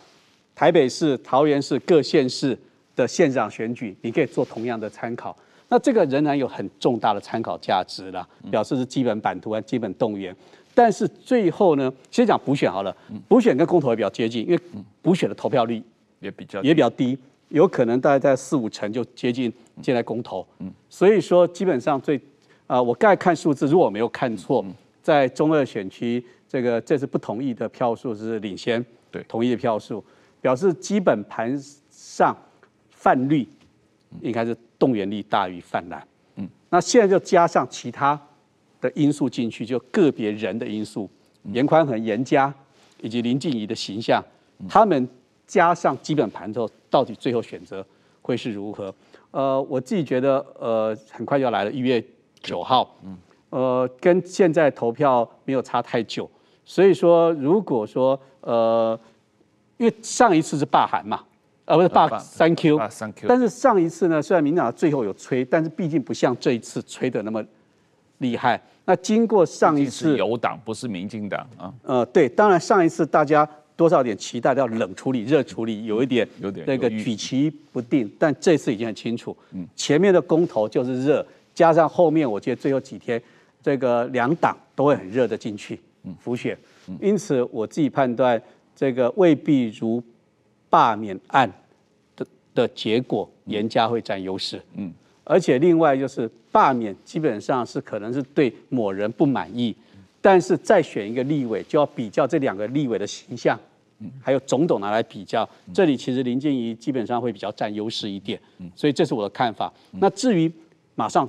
[0.55, 2.57] 台北市、桃园市各县市
[2.95, 5.37] 的县长选举，你可以做同样的参考。
[5.69, 10.35] 那这个仍然有很重大的参考价值了，表示是基本版图和基本动员。
[10.75, 12.95] 但是最后呢，先讲补选好了。
[13.29, 14.61] 补选跟公投也比较接近，因为
[15.01, 15.83] 补选的投票率
[16.21, 19.51] 也比较也比较低，有可能大概在四五成就接近
[19.83, 20.47] 现在公投。
[20.91, 22.21] 所以说基本上最
[22.67, 24.65] 啊，我刚才看数字，如果我没有看错，
[25.03, 30.05] 在中二选区这个这次不同意的票数是领先，对同意的票数。
[30.43, 31.57] 表示基本盘
[31.89, 32.37] 上
[32.91, 33.49] 泛绿
[34.21, 38.21] 应该是动员力大于泛蓝，嗯，那现在就加上其他
[38.81, 41.09] 的因素进去，就个别人的因素，
[41.45, 42.53] 严宽和严家
[43.01, 44.21] 以及林静怡的形象，
[44.69, 45.09] 他们
[45.47, 47.87] 加上基本盘之后，到底最后选择
[48.21, 48.93] 会是如何？
[49.31, 52.05] 呃，我自己觉得，呃，很快就要来了，一月
[52.41, 53.17] 九号，嗯，
[53.51, 56.29] 呃，跟现在投票没有差太久，
[56.65, 58.99] 所以说，如果说，呃。
[59.83, 61.21] 因为上一次是罢韩嘛，
[61.65, 63.27] 而不是罢三 Q，三 Q。
[63.29, 67.45] 但是上一次呢，虽然民进党最后有吹，但是毕竟不像这一次吹的那么
[68.19, 68.63] 厉害。
[68.85, 71.75] 那经过上一次，有党不是民进党啊。
[71.83, 78.09] 呃，对，当然上一次大家多少有点期待要冷处理、热处理，有一点有点那个举棋不定。
[78.21, 83.21] 但这次已经很清楚，嗯，前面的公投就是热，加上后面我觉得最后几天
[83.61, 86.57] 这个两党都会很热的进去，嗯，浮选。
[87.01, 88.41] 因此我自己判断。
[88.83, 90.03] 这个未必如
[90.69, 91.49] 罢免案
[92.17, 94.61] 的的结果，严家会占优势。
[94.75, 94.93] 嗯，
[95.23, 99.73] 而且另外就是罢免基本上是可能是对某人不满意，
[100.21, 103.57] 但是再选一个立委就要比较这两个立委的形象，
[104.21, 105.49] 还有种种拿来比较。
[105.73, 108.37] 这里其实林静怡基本上会比较占优势一点。
[108.75, 109.73] 所以这是我的看法。
[109.93, 110.51] 那至于
[110.97, 111.29] 马上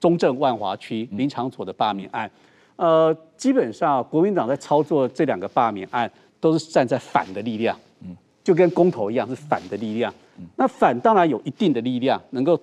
[0.00, 2.28] 中正万华区林长佐的罢免案。
[2.76, 6.10] 呃，基本上国民党在操作这两个罢免案，
[6.44, 10.12] 都是站在反的力量，嗯，就跟公投一样是反的力量。
[10.56, 12.60] 那反当然有一定的力量，能够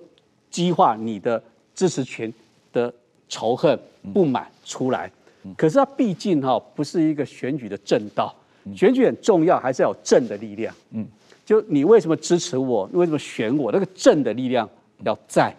[0.52, 1.42] 激化你的
[1.74, 2.32] 支持群
[2.72, 2.94] 的
[3.28, 3.76] 仇恨
[4.12, 5.10] 不满出来。
[5.56, 8.32] 可是它毕竟哈不是一个选举的正道，
[8.72, 10.72] 选举很重要，还是要有正的力量。
[10.92, 11.04] 嗯，
[11.44, 12.88] 就你为什么支持我？
[12.92, 13.72] 为什么选我？
[13.72, 14.68] 那个正的力量
[15.02, 15.52] 要在。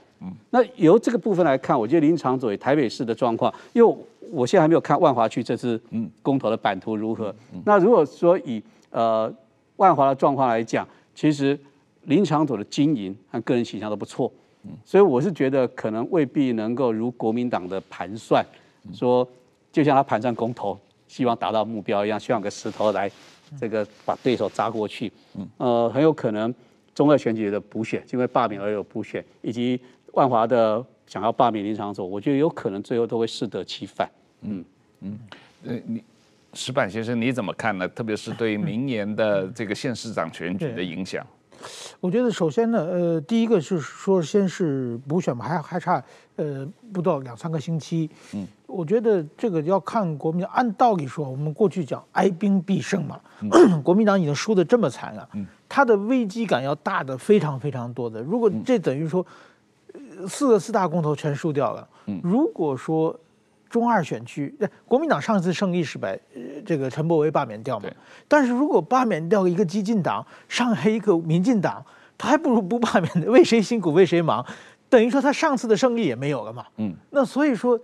[0.50, 3.98] 那由这个部分来看，我觉得林昶佐台北市的状况，因为
[4.32, 5.80] 我现在还没有看万华区这次
[6.22, 7.34] 公投的版图如何。
[7.66, 9.32] 那如果说以呃
[9.76, 11.60] 万华的状况来讲，其实
[12.04, 14.32] 林长佐的经营和个人形象都不错，
[14.86, 18.46] 所以我是觉得可能未必能够如国民党的盘算，
[18.94, 19.28] 说
[19.72, 23.12] 就像他盘算公投，希望达到目标一样，希望个石头来
[23.60, 25.12] 这个把对手砸过去。
[25.58, 26.54] 呃，很有可能
[26.96, 29.80] 中二选举的补选，因为罢免而有补选，以及
[30.14, 34.10] 万华的想要罢免林长佐，我觉得有可能最后都会适得其反。
[34.42, 34.66] 嗯
[35.02, 35.20] 嗯，
[35.66, 36.04] 呃，你
[36.54, 37.88] 石板先生你怎么看呢？
[37.90, 41.26] 特别是对明年的这个县市长选举的影响。
[42.00, 46.04] 我觉得首先呢，呃，第一个是说先是补选嘛，还还差
[46.36, 48.10] 呃不到两三个星期。
[48.34, 50.52] 嗯，我觉得这个要看国民党。
[50.54, 53.50] 按道理说，我们过去讲哀兵必胜嘛，嗯、
[53.82, 58.22] 国民党已经输得这么惨了，嗯，他的危机感要大的非常非常多的。
[58.22, 59.26] 如果这等于说
[60.28, 63.20] 四个四大公投全输掉了，嗯，如果说。
[63.70, 66.08] 中二选区，国民党上次胜利是把
[66.64, 67.90] 这个陈柏惟罢免掉嘛？
[68.28, 71.84] 但是如果罢免掉一个激进党，上来一个民进党，
[72.16, 74.46] 他还不如不罢免，为谁辛苦为谁忙，
[74.90, 76.64] 等于说他上次的胜利也没有了嘛。
[76.78, 77.80] 嗯，那所以说，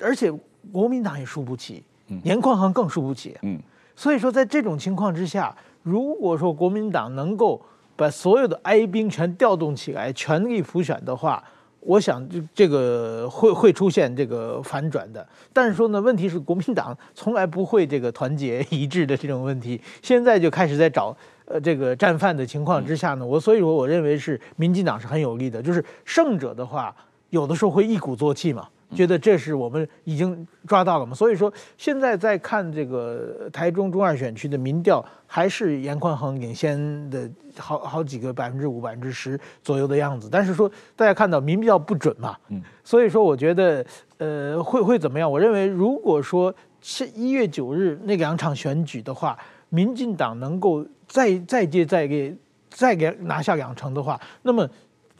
[0.00, 0.32] 而且
[0.70, 1.82] 国民党也输不起，
[2.22, 3.36] 严宽恒更输不起。
[3.42, 3.58] 嗯，
[3.96, 7.60] 所以说在这种情况之下，如果说国民党能够
[7.96, 11.42] 把所有的哀兵全调动起来，全力辅选的话。
[11.84, 26.94] 我想，这这个会会出现这个反转的，但是说呢，问题是国民党从来不会这个团结 一致的这种问题，现在就开始在找呃这个战犯的情况之下呢，我所以说我认为是民进党是很有利的，就是胜者的话，
[27.30, 28.68] 有的时候会一鼓作气嘛。
[28.94, 31.14] 觉得这是我们已经抓到了嘛？
[31.14, 37.28] 所以说现在在看这个台中中二选区的民调，还是严宽恒领先的
[37.58, 40.28] 好好几个百分之五、百分之十左右的样子。
[40.30, 43.84] 但是说大家看到民调不准嘛，嗯，所以说我觉得
[44.18, 45.30] 呃会会怎么样？
[45.30, 49.36] 我认为如果说是一月九日那两场选举的话，
[49.68, 52.36] 民进党能够再再接再给
[52.70, 54.68] 再给拿下两成的话，那么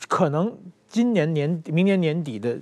[0.09, 0.57] 可能
[0.89, 2.59] 今年年明年年底的。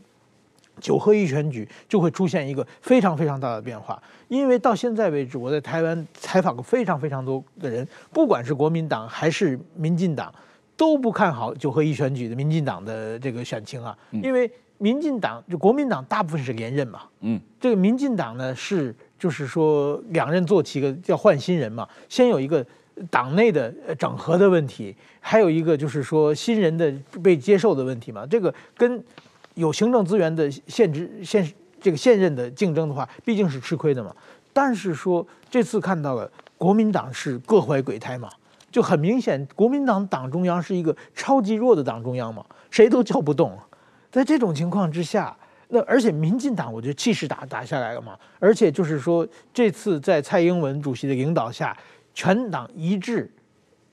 [0.80, 10.32] 九合一选举就会出现一个非常非常大的变化，因为到现在为止，我在台湾采访过非常非常多的人，不管是国民党还是民进党，
[10.76, 22.66] 都不看好九合一选举的民进党的这个选情啊，因为民进党就国民党大部分是连任嘛，嗯，这个民进党呢是就是说两任做起一个叫换新人嘛，先有一个
[23.10, 29.00] 党内的整合的问题，还有一个就是说新人的被接受的问题嘛，这个跟。
[29.54, 31.46] 有行政资源的现职现
[31.80, 34.14] 这个现任的竞争的话，毕竟是吃亏的嘛。
[34.52, 38.28] 但是说这次看到了国民党是各怀鬼胎嘛，
[38.70, 43.58] 就很明显，国民党党中央是一个超级弱的党中央嘛，谁都叫不动。
[44.10, 45.36] 在这种情况之下，
[45.68, 51.76] 那而且民进党我觉得气势打打下来了嘛，而且就是说这次在蔡英文主席的领导下，
[52.14, 53.30] 全党一致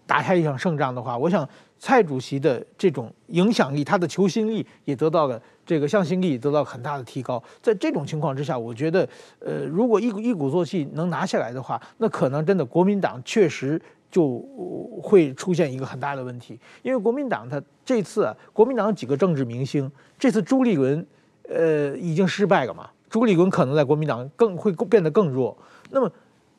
[0.06, 1.48] 打下一场胜仗的话，我想。
[1.80, 7.42] 蔡主席的这种影响力，他的求心力也得到了这个向心力得到很大的提高。
[7.62, 9.08] 在这种情况之下，我觉得，
[9.39, 14.39] 呃，如果一鼓一鼓作气能拿下来的话，那可能真的国民党确实就
[15.02, 16.60] 会出现一个很大的问题。
[16.84, 21.08] 因为国民党他这次啊，国民党几个政治明星，这次朱立伦，
[21.48, 25.58] 呃，已经失败了嘛，朱立伦可能在国民党更会变得更弱。
[25.89, 26.12] 那么。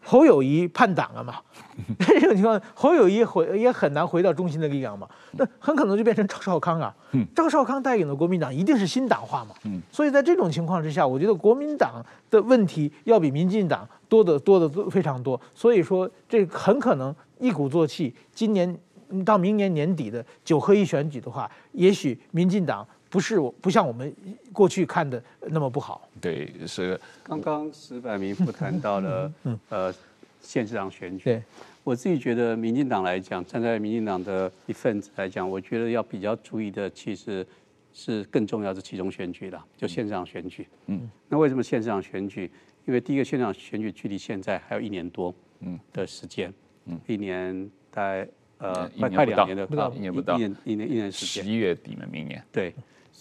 [0.03, 1.37] 侯友谊叛党了嘛？
[2.01, 5.09] 这种情况，侯友谊回也很难回到中心的力量嘛。
[5.33, 6.95] 那很可能就变成赵少康啊。
[7.35, 9.55] 赵少康带领的国民党一定是新党化嘛。
[9.91, 15.41] 所以在这种情况之下，我觉得国民党的问题要比民进党多得多得非常多。
[15.55, 18.77] 所以说，这很可能一鼓作气，今年
[19.25, 22.87] 到明年年底的九合一选举的话，也许民进党。
[23.11, 24.15] 不是我不像我们
[24.53, 26.09] 过去看的那么不好。
[26.21, 29.33] 对，是刚刚石柏明夫谈到了
[29.69, 29.93] 呃
[30.41, 31.25] 县市长选举。
[31.25, 31.43] 对，
[31.83, 37.45] 我自己觉得民进党来讲，站在民进党的一份子来讲，我觉得要比较注意的，其实
[37.93, 40.67] 是更重要的其中选举了，就县市长选举。
[40.87, 41.11] 嗯。
[41.29, 42.49] 那为什么县市长选举？
[42.87, 46.53] 因为第一个县市长选举距离现在还有一年多嗯的时间，
[46.87, 52.73] 嗯，一年大概呃快快两年的不到一年不到一年一年一年时间，十一月底嘛，明年对。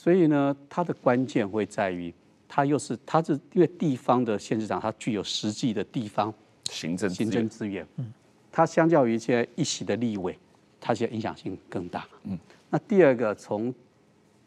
[0.02, 2.14] 所以呢，它的关键会在于，
[2.48, 6.34] 它又是它是因为地方的县市长，它具有实际的地方
[6.70, 8.14] 行政行政资源，嗯，
[8.50, 10.40] 它相较于一些一席的立委，
[10.80, 12.40] 它现在影响性更大，嗯。
[12.70, 13.76] 那第二个，从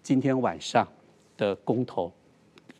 [0.02, 0.88] 今天晚上
[1.36, 2.10] 的公投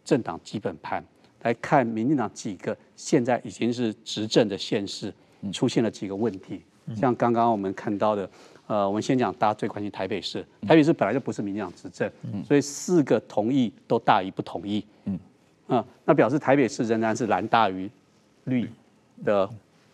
[0.02, 1.04] 政党基本盘
[1.42, 5.12] 来看，民进党几个现在已经是执政的县市
[5.52, 6.62] 出现了几个问题，
[6.96, 8.30] 像刚刚我们看到的。
[8.68, 10.42] 呃，我们先讲大家最关心台北市。
[10.66, 12.10] 台北市本来就不是民进党执政，
[12.46, 14.84] 所以四个同意都大于不同意。
[15.04, 15.18] 嗯，
[15.66, 17.90] 啊，那表示台北市仍然是蓝大于
[18.44, 18.70] 绿
[19.24, 19.48] 的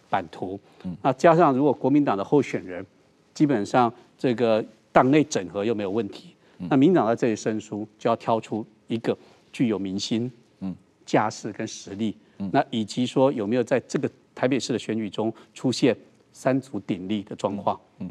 [0.08, 0.60] 版图。
[1.02, 2.84] 那加上如果国民党的候选人
[3.34, 9.16] 基本上这个党内整合又没有问题，那民进党在这里胜出就要挑出一个
[9.50, 12.14] 具有民心、嗯，架势跟实力，
[12.52, 15.96] 那以及说有没有在这个台北市的选举中出现
[16.32, 18.08] 三足鼎立的状况，嗯。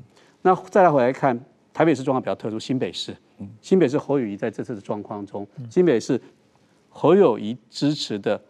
[0.47, 1.37] 那再来回来看，
[1.73, 3.13] 台北市状况比较特殊，新北市，
[3.61, 6.17] 新北市侯友谊在这次的状况中，新北市
[6.89, 8.41] 侯友谊支持的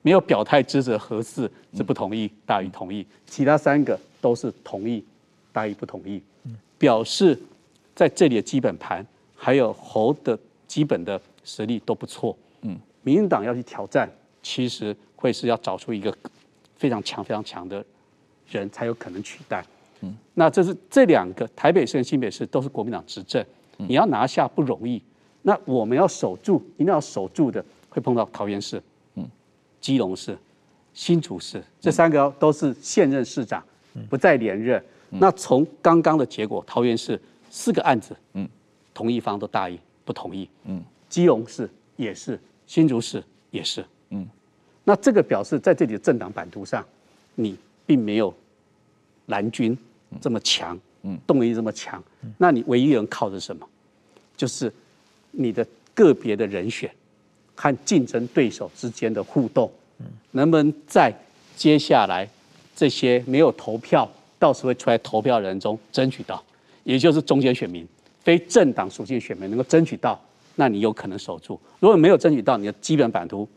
[0.00, 5.04] 没有表态支持的何四是不同意大于同意，其他三个都是同意
[5.52, 6.22] 大于不同意，
[6.78, 7.38] 表示
[7.94, 12.34] 在这里的基本盘还有侯的基本的实力都不错。
[12.62, 14.08] 嗯，民进党要去挑战，
[14.42, 16.16] 其实会是要找出一个
[16.78, 17.84] 非常强、非常强的
[18.48, 19.62] 人才有可能取代。
[20.04, 23.44] 嗯，那这是这两个台北市跟新北市都是国民党执政，
[23.76, 25.02] 你要拿下不容易。
[25.42, 28.78] 那我们要守住，一定要守住的，会碰到桃园市。
[28.78, 29.28] 嗯
[29.80, 30.34] 基隆市、
[30.94, 33.62] 新竹市这三个都是现任市长，
[34.08, 34.82] 不再连任。
[35.10, 38.48] 那从刚刚的结果，桃园市四个案子，嗯，
[38.94, 44.26] 同意方都大于不同意，嗯，基隆市也是，新竹市也是，嗯，
[44.84, 46.82] 那这个表示在这里的政党版图上，
[47.34, 48.32] 你并没有
[49.26, 49.76] 蓝军
[50.20, 52.02] 这么强，嗯，动力这么强，
[52.38, 53.66] 那你唯一能靠的是什么？
[54.36, 54.72] 就是
[55.30, 56.90] 你的个别的人选。
[57.56, 59.70] 和竞争对手之间的互动，
[60.32, 61.14] 能不能在
[61.54, 62.28] 接下来
[62.74, 66.42] 这些没有投票，到时会出来投票的人中争取到，
[66.82, 67.86] 也就是中间选民、
[68.24, 70.20] 非政党属性选民能够争取到，
[70.56, 73.48] 那你有可能守住；如果没有争取到，你的基本版图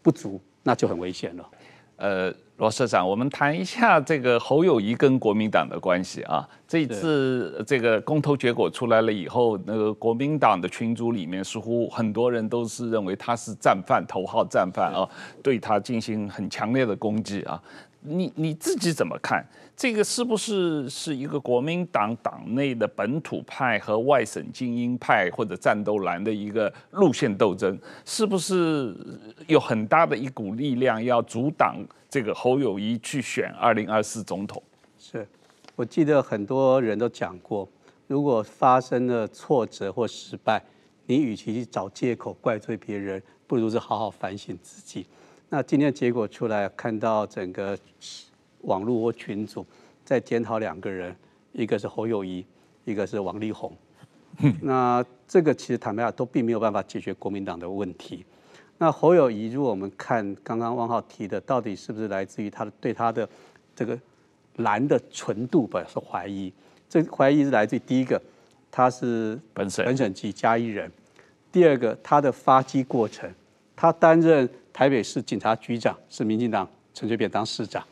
[0.00, 1.48] 不足，那就很危险了。
[1.96, 2.34] 呃。
[2.60, 6.46] 罗社长，我们谈一下这个侯友谊跟国民党的关系啊。
[6.68, 15.08] 这一次这个公投结果出来了以后，那个国民党的群组里面似乎很多人都是认为他是战犯，头号战犯啊，
[15.42, 17.58] 对他进行很强烈的攻击啊。
[18.02, 19.42] 你你自己怎么看？
[19.74, 27.78] 这个是不是是一个国民党党内的本土派和外省精英派或者战斗蓝的一个路线斗争？
[28.04, 28.94] 是不是
[29.46, 31.76] 有很大的一股力量要阻挡
[32.10, 34.60] 这个侯友谊去选二零二四总统？
[34.98, 35.24] 是，
[35.76, 37.68] 我记得很多人都讲过，
[38.08, 40.60] 如果发生了挫折或失败，
[41.06, 45.06] 你与其去找借口怪罪别人，不如是好好反省自己。
[45.48, 47.78] 那今天结果出来，看到整个
[48.62, 49.64] 网络或群组
[50.04, 51.14] 在检讨两个人，
[51.52, 52.44] 一个是侯友谊，
[52.84, 53.72] 一个是王力宏。
[54.62, 58.24] 那这个其实坦白讲都并没有办法解决国民党的问题。
[58.82, 63.28] 那侯友谊，如果我们看刚刚汪浩提的，到底是不是来自于他的对他的
[63.76, 63.96] 这个
[64.56, 66.50] 蓝的纯度表示怀疑？
[66.88, 68.18] 这怀疑是来自于第一个，
[68.70, 70.88] 他是本省本省籍嘉义人；
[71.52, 73.30] 第二个，他的发迹过程，
[73.76, 74.48] 他担任。
[74.72, 77.84] 台北市警察局长是民进党陈水扁当市长，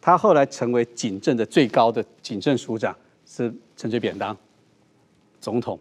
[0.00, 2.94] 他后来成为警政的最高的警政署长
[3.26, 4.36] 是陈水扁当
[5.40, 5.76] 总统，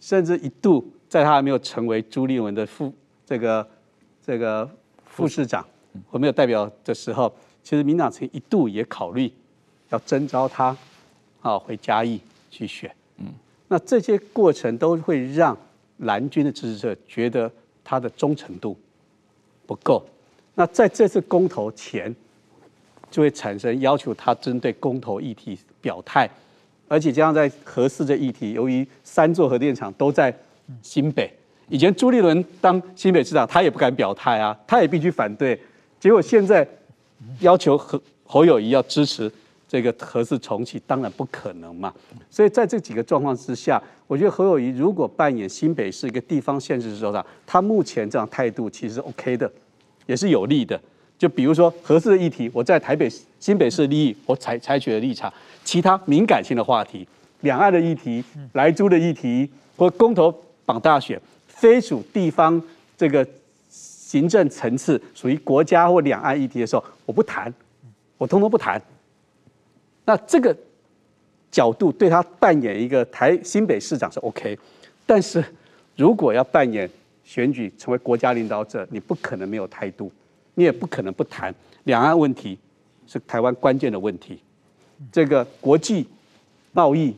[0.00, 2.92] 甚至一度在他还没有成为朱立文的副
[3.24, 3.66] 这个
[4.24, 4.68] 这个
[5.04, 5.64] 副市长
[6.10, 7.32] 我没有代表的时候，
[7.62, 9.30] 其实民党曾一度也考虑
[9.90, 10.76] 要征召他
[11.42, 13.26] 啊回嘉义去选，嗯，
[13.68, 15.56] 那这些过程都会让
[15.98, 17.50] 蓝军的支持者觉得
[17.82, 18.76] 他的忠诚度。
[19.66, 20.04] 不够，
[20.54, 22.14] 那在这次公投前，
[23.10, 26.28] 就会产生要求他针对公投议题表态，
[26.86, 30.34] 而且加上在核四的议题，由于三座核电厂都在
[30.82, 31.32] 新北，
[31.68, 35.58] 以前朱立伦当新北市长，他也不敢表态啊，他也必须反对，
[35.98, 36.66] 结果现在
[37.40, 39.30] 要求侯侯友谊要支持
[39.66, 41.92] 这个核四重启，当然不可能嘛。
[42.30, 49.50] 所以在这几个状况之下，我觉得侯友宜如果扮演新北市一个地方县市首长，他目前这样态度其实 OK 的，
[50.06, 50.78] 也是有利的。
[51.16, 55.30] 就比如说核四的议题，我在台北新北市利益，我采采取了立场；
[55.64, 57.06] 其他敏感性的话题，
[57.40, 58.22] 两岸的议题、
[58.52, 60.34] 莱猪的议题或公投
[60.66, 61.18] 绑大选，
[61.64, 62.62] 非属地方
[62.94, 63.26] 这个
[63.70, 67.50] 行政层次，属于国家或两岸议题的时候，我不谈，
[68.18, 68.78] 我通通不谈。
[70.04, 70.54] 那这个
[71.50, 74.58] 角度对他扮演一个台新北市长是 OK，
[75.06, 75.42] 但是
[75.96, 76.86] 如果要扮演
[77.24, 80.12] 选举成为国家领导者，你不可能没有态度，
[80.56, 82.58] 你也不可能不谈两岸问题
[83.06, 84.38] 是台湾关键的问题，
[85.10, 86.06] 这个国际
[86.72, 87.16] 贸易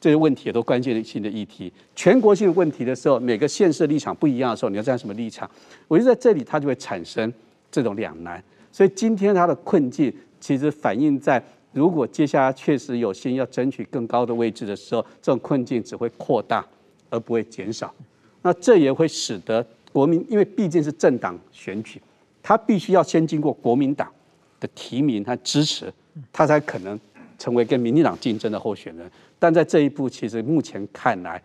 [0.00, 5.50] 这些问题也都关键性的议题，全国性问题的时候，每个县市立场不一样的时候，你要站什么立场？
[5.88, 7.32] 我觉得在这里它就会产生
[7.70, 11.42] 这种两难，所以今天它的困境其实反映在。
[11.72, 16.64] 如果接下来确实有心要争取更高的位置的时候，这种困境只会扩大，
[17.10, 17.92] 而不会减少。
[18.40, 22.00] 那这也会使得国民，因为毕竟是政党选举，
[22.42, 24.10] 他必须要先经过国民党
[24.58, 25.92] 的提名和支持，
[26.32, 26.98] 他才可能
[27.38, 29.10] 成为跟民进党竞争的候选人。
[29.38, 31.42] 但在这一步，其实目前看来，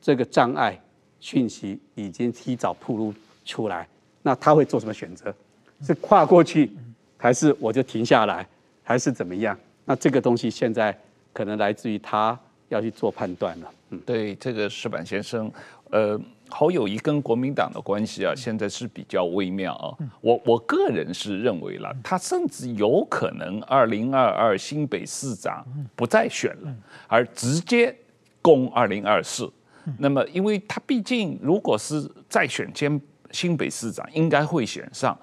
[0.00, 0.80] 这个障碍
[1.20, 3.14] 讯息已经提早铺露
[3.44, 3.86] 出来。
[4.22, 5.34] 那他会做什么选择？
[5.82, 6.70] 是跨过去，
[7.16, 8.46] 还是我就停下来？
[8.82, 9.58] 还是怎么样？
[9.84, 10.98] 那这个东西现在
[11.32, 13.72] 可能来自于他要去做判断了。
[13.90, 15.50] 嗯，对这个石板先生，
[15.90, 16.20] 呃。
[16.50, 19.96] 侯友谊跟国民党的关系啊，现在是比较微妙啊。
[20.20, 26.74] 我我个人是认为了，他甚至有可能二零二二新北市长不再选了，
[27.06, 27.94] 而直接
[28.42, 29.50] 攻二零二四。
[29.98, 35.18] 那么，因为他毕竟如果是再选兼新北市长，应该会选上，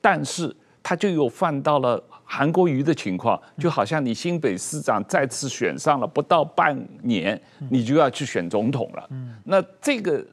[0.00, 9.08] 但是他就又犯到了韩国瑜的情况，就好像你新北市长再次选上了，不到半年，你就要去选总统了。
[9.44, 10.24] 那这个。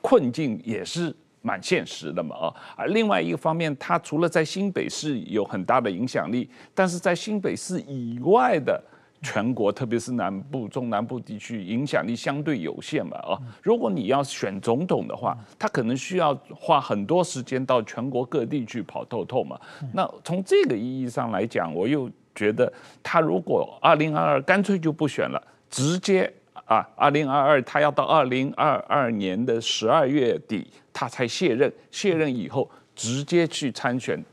[0.00, 8.82] 困境也是蛮现实的嘛啊，而另外一个方面，他除了在新北市有很大的影响力，但是在新北市以外的
[9.22, 13.38] 全国，特别是南部、中南部地区，影响力相对有限嘛啊。
[13.62, 19.58] 如果你要选总统的话，他可能需要花很多时间到全国各地去跑透透嘛。
[19.94, 22.70] 那从这个意义上来讲，我又觉得
[23.02, 26.30] 他如果二零二二干脆就不选了，直接。
[26.70, 31.72] 啊，二零二二他要到二零二二年的十二月底，他才卸任。
[31.90, 34.24] 卸任以后，直接去参选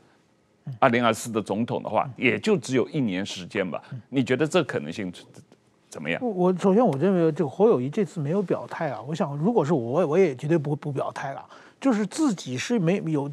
[0.78, 3.82] 二零二四的总统的话，也就只有一年时间吧。
[4.08, 5.12] 你觉得这可能性
[5.88, 6.20] 怎么样？
[6.22, 9.00] 我首先我认为这个侯友谊这次没有表态啊。
[9.04, 11.44] 我想，如果是我，我也绝对不不表态了。
[11.80, 13.28] 就是自己是没有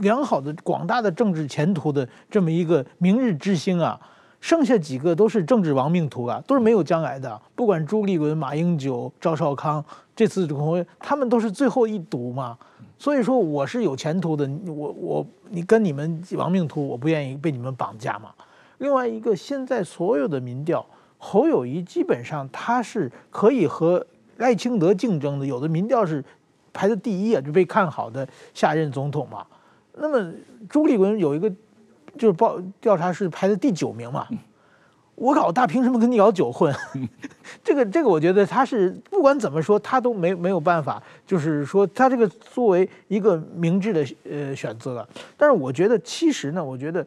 [0.00, 3.98] 良好的广大的政治前途的这么一个明日之星啊。
[4.40, 7.40] 剩下几个都是政治亡命徒啊，都是没有将来的。
[7.54, 9.84] 不管朱立伦、马英九、赵少康，
[10.16, 12.56] 这次总统他们都是最后一赌嘛。
[12.98, 18.30] 所以说我是有前途的，我我你跟你们亡命徒，我不愿意被你们绑架嘛。
[18.78, 20.84] 另外一个，现在所有的民调，
[21.18, 24.04] 侯友谊基本上他是可以和
[24.38, 26.24] 赖清德竞争的，有的民调是
[26.72, 29.46] 排在第一啊，就被看好的下任总统嘛。
[29.98, 30.32] 那么
[30.68, 31.52] 朱立伦有一个。
[32.18, 34.26] 就是报调查是排在第九名嘛，
[35.14, 36.74] 我老大凭什么跟你老九混？
[37.62, 45.08] 这个这个，我觉得他是不管怎么说，他都没没有办法，就是说他这个作为一个明智的呃选择了。
[45.36, 47.06] 但是我觉得其实呢，我觉得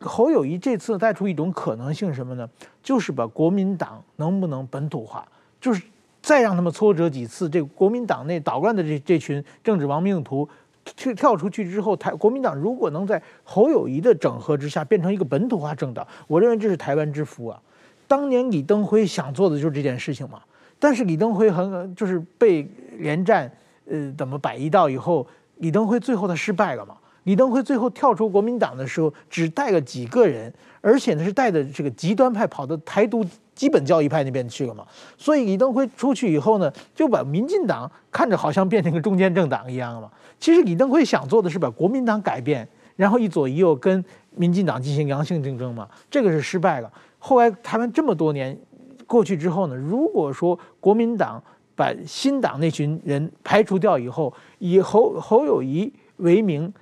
[0.00, 2.48] 侯友谊这次带出一种可能性什么呢？
[2.82, 5.26] 就是把国民党能不能本土化，
[5.60, 5.82] 就是
[6.20, 10.48] 再让他们挫折几次，这个国民党内捣乱的这这群政治亡命徒。
[10.84, 17.60] 跳跳出去之后，台国民党如果能在侯友谊的整合之下变成一个本土化政党，我认为这是台湾之福啊。
[18.08, 20.42] 当年李登辉想做的就是这件事情嘛，
[20.78, 22.68] 但是李登辉很就是被
[22.98, 23.50] 连战
[23.88, 25.26] 呃怎么摆一道以后，
[25.58, 26.96] 李登辉最后他失败了嘛。
[27.24, 30.52] 李登辉最后跳出国民党的时候，只带了几个人，
[30.82, 33.24] 而且呢是带着这个极端派跑到台独
[33.54, 34.84] 基本教义派那边去了嘛。
[35.16, 40.10] 所以李登辉出去以后呢，就把民进党看着好像变成个中间政党一样了嘛。
[40.40, 44.04] 其实李登辉想做的是把国民党改变，然后一左一右跟
[44.34, 45.88] 民进党进行良性竞争嘛。
[46.10, 46.92] 这个是失败了。
[47.18, 48.58] 后来台湾这么多年
[49.06, 51.40] 过去之后呢，如果说国民党
[51.76, 56.72] 把新党那群人排除掉以后，以侯侯友谊为名。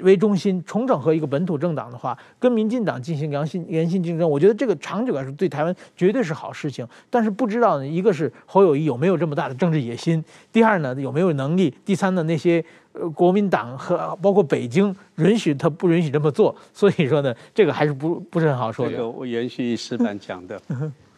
[0.00, 6.86] 为中心重整和一个本土政党的话，跟民进党进行良性良性竞争，我觉得这个长久来说对台湾绝对是好事情。
[7.10, 10.22] 但是不知道呢，一个是侯友谊有没有这么大的政治野心，
[10.52, 18.92] 第二呢有没有能力，第三呢那些呃国民党和包括北京允许他不允许这么做，所以说呢这个还是不不是很好说的。
[18.92, 20.60] 这个我延续石板讲的，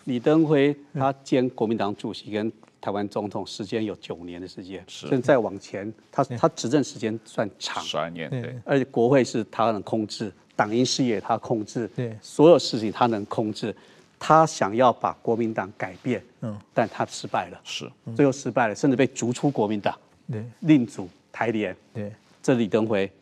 [0.05, 2.53] 李登辉他兼国民党主席跟。
[2.83, 13.77] 台湾总统时间有九年的时间，甚至再往前，他他执政时间算长，十二年，对，而且国会是他能控制，党营事业他控制，对，所有事情他能控制，
[14.19, 17.87] 他想要把国民党改变，嗯，但他失败了，是，
[18.17, 19.95] 最后失败了，甚至被逐出国民党，
[20.33, 22.11] 对，另组台联，对，
[22.43, 23.13] 这李登辉，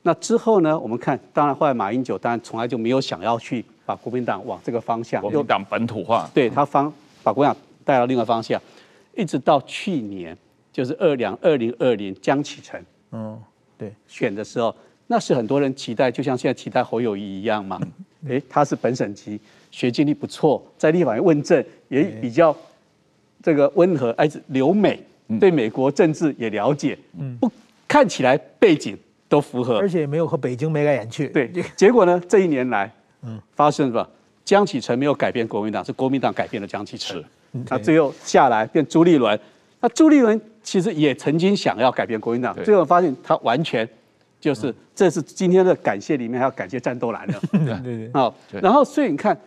[0.00, 0.78] 那之后呢？
[0.80, 8.60] 我们看，当然后来马英九当然从来就没有想要去把国民党往这个方向，国民党本土化，对他方把国民党带到另外方向。
[9.14, 10.36] 一直到去年，
[10.72, 13.38] 就是二两二零二零江启臣，嗯，
[13.76, 14.74] 对，选的时候，
[15.06, 17.78] 那是很多人期待，就像现在期待侯友谊一样嘛。
[18.28, 19.38] 哎，他是本省籍，
[19.70, 22.56] 学经历不错，在立法院问政也比较
[23.42, 24.98] 这个温和，而且留美，
[25.38, 27.50] 对美国政治也了解，嗯，不
[27.86, 28.96] 看起来背景
[29.28, 31.26] 都符合，而且也没有和北京眉来眼去。
[31.28, 32.90] 对，结果呢，这一年来，
[33.24, 34.08] 嗯，发生什么？
[34.44, 37.22] 江启臣没有改变国民党，是国民党改变了江启臣。
[37.66, 39.38] 他最后下来变朱立伦，
[39.80, 43.88] 那朱立伦其实也曾经想要改变国民党，最后发现他完全
[44.40, 47.40] 就是这是今天的感谢里面还要感谢战斗蓝的，
[47.84, 47.96] 对。
[47.96, 49.38] 对好，然后所以你看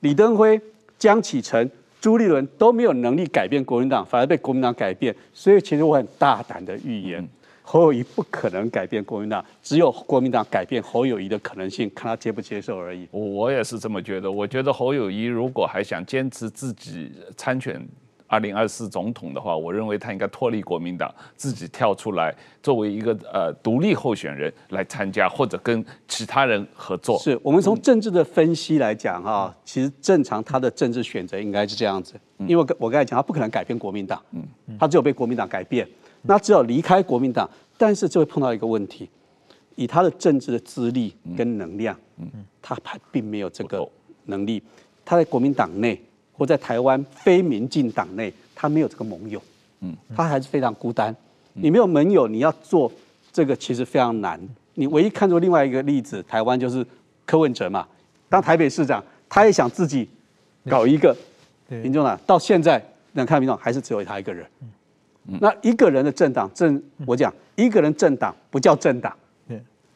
[0.00, 0.58] 李登辉、
[0.98, 1.70] 江启臣、
[2.00, 7.28] 朱立伦都没有能力改变国民党，反而被国民党改变，所以其实我很大胆的预言，
[7.70, 13.06] 侯友谊不可能改变国民党，只有国民党改变侯友谊的可能性，看他接不接受而已。
[13.10, 14.32] 我也是这么觉得。
[14.32, 17.86] 我觉得侯友谊如果还想坚持自己参选
[18.26, 27.18] 二零二四总统的话，我认为他应该脱离国民党，自己跳出来作为一个呃独立候选人来参加，或者跟其他人合作。
[27.18, 34.42] 是我们从政治的分析来讲哈，其实正常他的政治选择应该是这样子，因为我我刚才讲他不可能改变国民党，嗯，
[34.80, 35.86] 他只有被国民党改变。
[36.22, 39.08] 那只要离开国民党，但是就会碰到一个问题，
[39.76, 41.96] 以他的政治的资历跟能量，
[42.60, 43.88] 他还并没有这个
[44.26, 44.62] 能力。
[45.04, 45.98] 他在国民党内
[46.32, 49.40] 或在台湾非民进党内，他没有这个盟友，
[50.14, 51.14] 他还是非常孤单。
[51.54, 52.92] 你没有盟友，你要做
[53.32, 54.40] 这个其实非常难。
[54.74, 56.86] 你唯一看作另外一个例子，台湾就是
[57.24, 57.86] 柯文哲嘛，
[58.28, 60.08] 当台北市长，他也想自己
[60.68, 61.16] 搞一个
[61.68, 62.80] 民众党，到现在
[63.12, 64.46] 能看民众还是只有他一个人。
[65.40, 69.14] 那一个人的政党政，我讲一个人政党不叫政党，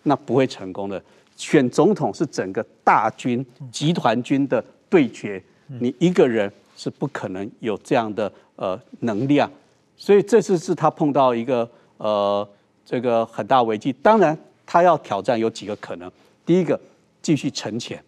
[0.03, 1.03] 那不会成功的。
[1.37, 5.43] 选总统是整个大军集团军的对决，
[5.81, 9.51] 你一个人是不可能有这样的呃能量。
[9.97, 12.47] 所以这次是他碰到一个呃
[12.85, 13.93] 这个很大危机。
[13.95, 16.11] 当然，他要挑战有几个可能。
[16.45, 16.79] 第一个，
[17.23, 18.03] 继续沉潜，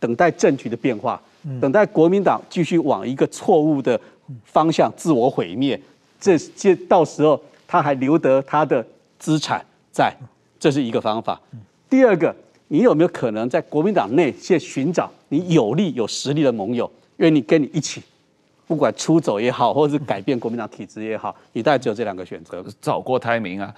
[0.00, 1.20] 等待政局的变化，
[1.60, 3.98] 等待国民党继续往一个错误的
[4.44, 5.80] 方向自我毁灭。
[6.24, 8.82] 这这到时候他还留得他的
[9.18, 9.62] 资产
[9.92, 10.10] 在，
[10.58, 11.38] 这是一个方法。
[11.90, 12.34] 第二个，
[12.68, 18.02] 你有没有可能在国民党内去寻找你有力有实力的盟友，愿意跟你一起，
[18.66, 22.64] 不管出走也好，或者是改变国民党体制也好，你大概只有这两个选择。
[22.80, 23.74] 找郭台铭啊。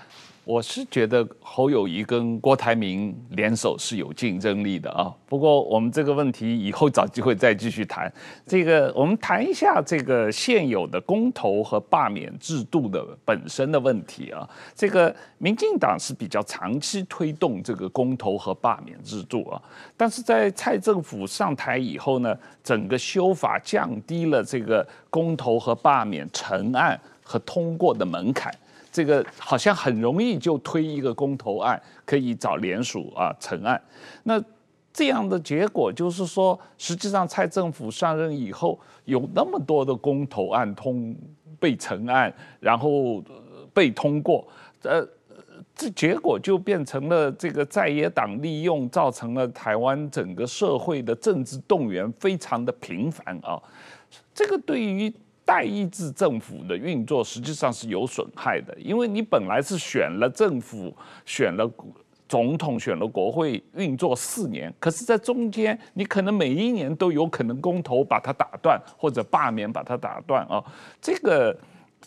[0.47, 5.13] 我是觉得侯友谊跟郭台铭联手是有竞争力的啊。
[5.27, 8.11] 不过我们这个问题以后找机会再继续谈。
[8.47, 14.49] 这个我们谈一下这个现有的公投和罢免制度的本身的问题啊。
[14.73, 19.61] 这个民进党是比较长期推动这个公投和罢免制度啊，
[19.97, 22.33] 但是在蔡政府上台以后呢，
[22.63, 28.55] 整个修法降低了这个公投和罢免成案和通过的门槛。
[28.97, 33.79] 这个好像很容易就推一个公投案，可以找联署啊成案。
[34.23, 34.43] 那
[34.91, 41.15] 这样的结果就是说，实际上蔡政府上任以后，有那么多的公投案通
[41.61, 43.23] 被成案，然后
[43.75, 44.49] 被通过，
[44.81, 45.07] 呃，
[45.75, 53.61] 这结果就变成了这个在野党利用，造成了台湾整个社会的政治动员非常的频繁啊。
[54.33, 55.13] 这个对于
[55.47, 60.95] 代议制政府的运作实际上是有损害的，因为你本来是选了政府、
[61.25, 61.71] 选了
[62.29, 70.61] 总统、选了国会运作四年，可是，在中间你可能每一年都有可能公投把它打断，或者罢免把它打断啊。
[71.01, 71.57] 这个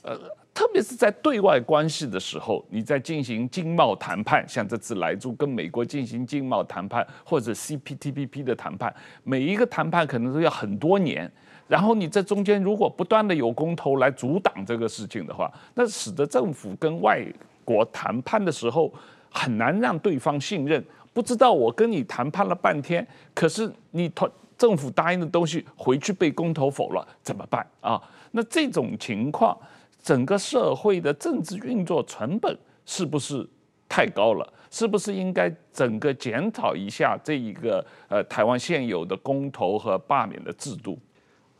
[0.04, 0.20] 呃，
[0.54, 11.32] 特别是在对外关系的时候，你在进行经贸谈判，像这次莱猪跟美国进行经贸谈判，或者 CPTPP 的谈判，每一个谈判可能都要很多年。
[11.70, 17.24] 然后你在中间如果不断的有公投来阻挡这个事情的话，那使得政府跟外
[17.64, 18.92] 国谈判的时候
[19.30, 20.84] 很难让对方信任。
[21.14, 28.02] 不知道我跟你谈判了半天，可是你团政府答应的东西回去被公投否了，怎么办啊？
[28.32, 29.56] 那这种情况，
[30.02, 33.48] 整个社会的政治运作成本是不是
[33.88, 34.54] 太高了？
[34.72, 40.98] 是不是应该整个检讨一下这一个呃台湾现有的公投和罢免的制度？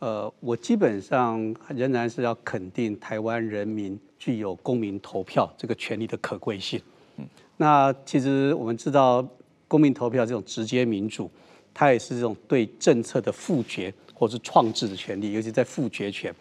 [0.00, 6.80] 呃，我基本上仍然是要肯定台湾人民具有公民投票这个权利的可贵性。
[7.18, 7.26] 嗯，
[7.58, 9.26] 那其实我们知道，
[9.68, 11.30] 公民投票这种直接民主，
[11.74, 16.34] 它也是这种对政策的复决或是创制的权利，尤其在复决权。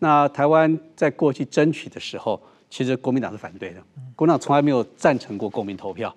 [0.00, 3.80] 那台湾在过去争取的时候，其实国民党是反对的，
[4.16, 6.12] 国民党从来没有赞成过公民投票。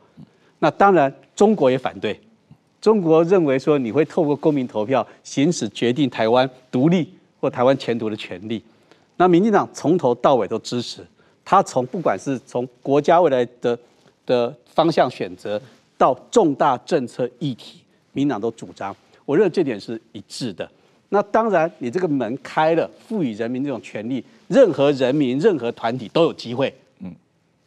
[0.58, 2.20] 那当然，中国也反对。
[2.88, 7.06] 中国认为说你会透过公民投票行使决定台湾独立
[7.38, 8.64] 或台湾前途的权利，
[9.18, 11.06] 那民进党从头到尾都支持，
[11.44, 13.78] 他从不管是从国家未来的
[14.26, 15.62] 的方向选择
[15.98, 17.82] 到重大政策议题，
[18.14, 20.66] 民进党都主张，我认为这点是一致的。
[21.10, 26.74] 那当然，你这个门开了，赋予人民这种权利，任何人民、任何团体都有机会。
[27.02, 27.14] 嗯，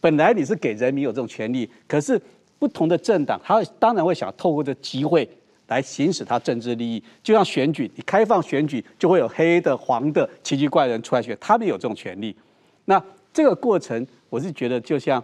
[0.01, 2.19] 本来你是给人民有这种权利，可是。
[2.61, 5.29] 不同的政党，他当然会想透过这机会
[5.69, 7.03] 来行使他政治利益。
[7.23, 12.37] 就像选举，你开放选举，就会有黑的、黄的奇奇怪人出来选，他们有这种权利。
[12.85, 13.03] 那
[13.33, 15.23] 这个过程，我是觉得就像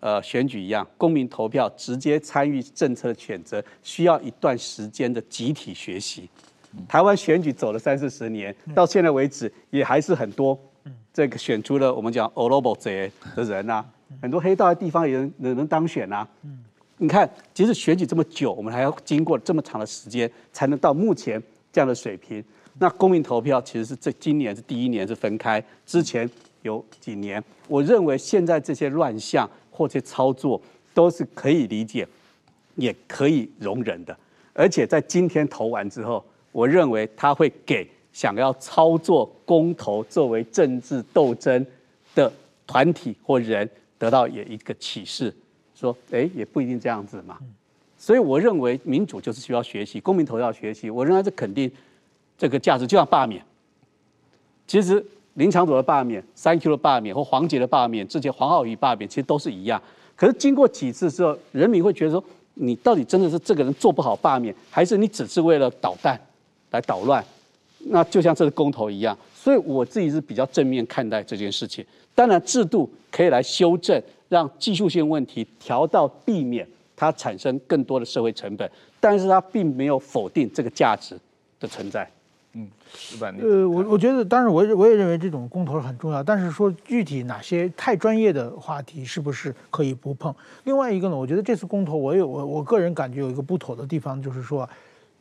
[0.00, 6.26] 呃选举一样，公民投票直接参与政策的选择，需要一段时间的集体学习。
[6.88, 10.58] 台湾选举走了三四十年，到现在为止也还是很多
[11.12, 13.84] 这个选出了我们讲欧罗伯贼的人呐、啊，
[14.22, 16.28] 很多黑道的地方也能能能当选呐、啊。
[17.02, 21.42] 你看，即使选举这么久，我们还要经过这么长的时间，才能到目前
[21.72, 22.44] 这样的水平。
[22.78, 26.28] 那公民投票其实是这今年是第一年是分开，之前
[26.60, 30.60] 有几年，我认为现在这些乱象或者操作
[30.92, 32.06] 都是可以理解，
[32.76, 34.14] 也可以容忍的。
[34.52, 36.22] 而且在今天投完之后，
[36.52, 41.64] 我认为他会给想要操作公投作为政治斗争
[42.14, 42.30] 的
[42.66, 45.34] 团体或人得到也一个启示，
[45.80, 47.38] 说，哎，也不一定这样子嘛。
[47.96, 51.70] 所以我认为民主就是需要学习，公民投票学习，我认为这肯定
[52.36, 53.42] 这个价值，就像罢免。
[54.66, 55.04] 其实
[55.34, 59.82] 林昶佐的罢免、三 Q 的罢免或黄捷的罢免、之前黄浩宇罢免，其实都是一样。
[60.14, 62.22] 可是经过几次之后，人民会觉得说，
[62.54, 66.20] 你到底真的是这个人做不好罢免，还是你只是为了捣蛋
[66.70, 67.24] 来捣乱？
[67.86, 71.84] 那就像这个公投一样，所以我自己是比较正面看待这件事情。
[72.14, 76.66] 当然，制度可以来修正，让技术性问题调到避免
[76.96, 81.18] 它产生更多的社会成本，但是它并没有否定这个价值
[81.58, 82.10] 的存在。
[82.54, 83.30] 嗯，是吧？
[83.40, 90.34] 呃，我我觉得，当然，我我也认为这种公投很重要，但是说具体哪些太专业的话题是不是可以不碰？
[90.64, 94.66] 另外一个呢，我觉得这次公投，我有我我个人感觉有一个不妥的地方，就是说。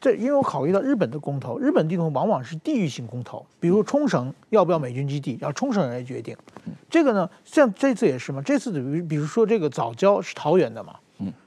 [0.02, 6.36] 这因为我考虑到日本的公投，日本地图往往是地域性公投，比如冲绳要不要美军基地，要冲绳人来决定。
[6.90, 10.96] 这个呢，像这次也是嘛，这次比比如说这个早教是桃园的嘛，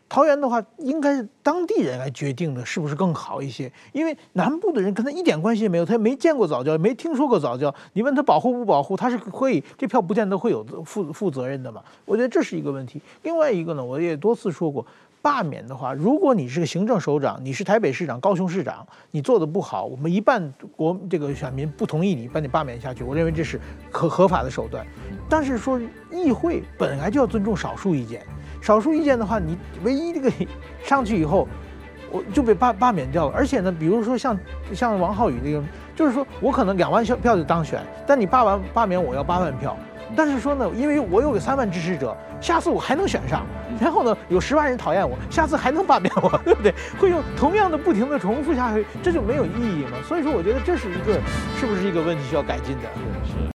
[0.06, 3.72] 桃园的话应该是当地人来决定的，是不是更好一些？
[3.92, 11.82] 因为南部的人跟他一点关系也没有，他也没见过早礁，没听说过早教，你问他保护不保护，他是可以这票不见得会有负负责任的嘛。
[12.04, 13.00] 我觉得这是一个问题。
[13.22, 14.84] 另外一个呢，我也多次说过。
[15.22, 23.60] 罢免的话，如果你是个行政首长，你是台北市长、高雄市长，你做的不好，我们一半国这个选民不同意你，把你罢免下去，我认为这是
[23.92, 24.84] 合合法的手段。
[25.28, 28.20] 但是说议会本来就要尊重少数意见，
[28.60, 30.30] 少数意见的话，你唯一这个
[30.82, 31.46] 上去以后，
[32.10, 33.32] 我就被罢罢免掉了。
[33.34, 34.36] 而且呢，比如说像
[34.74, 35.62] 像王浩宇这个，
[35.94, 39.76] 就是说我可能两万票就当选，但你罢完罢免我要八万票。
[40.16, 43.44] 但是说呢，因为我有个三万支持者，下次我还能选上。
[43.80, 46.74] 然后呢，有十万人讨厌我，下次还能罢免我， 对不对？
[46.98, 49.96] 会用同样的不停的重复下去，这就没有意义嘛。
[50.06, 51.18] 所以说，我觉得这是一个，
[51.58, 52.88] 是不是一个问题需要改进的？
[53.26, 53.51] 是是。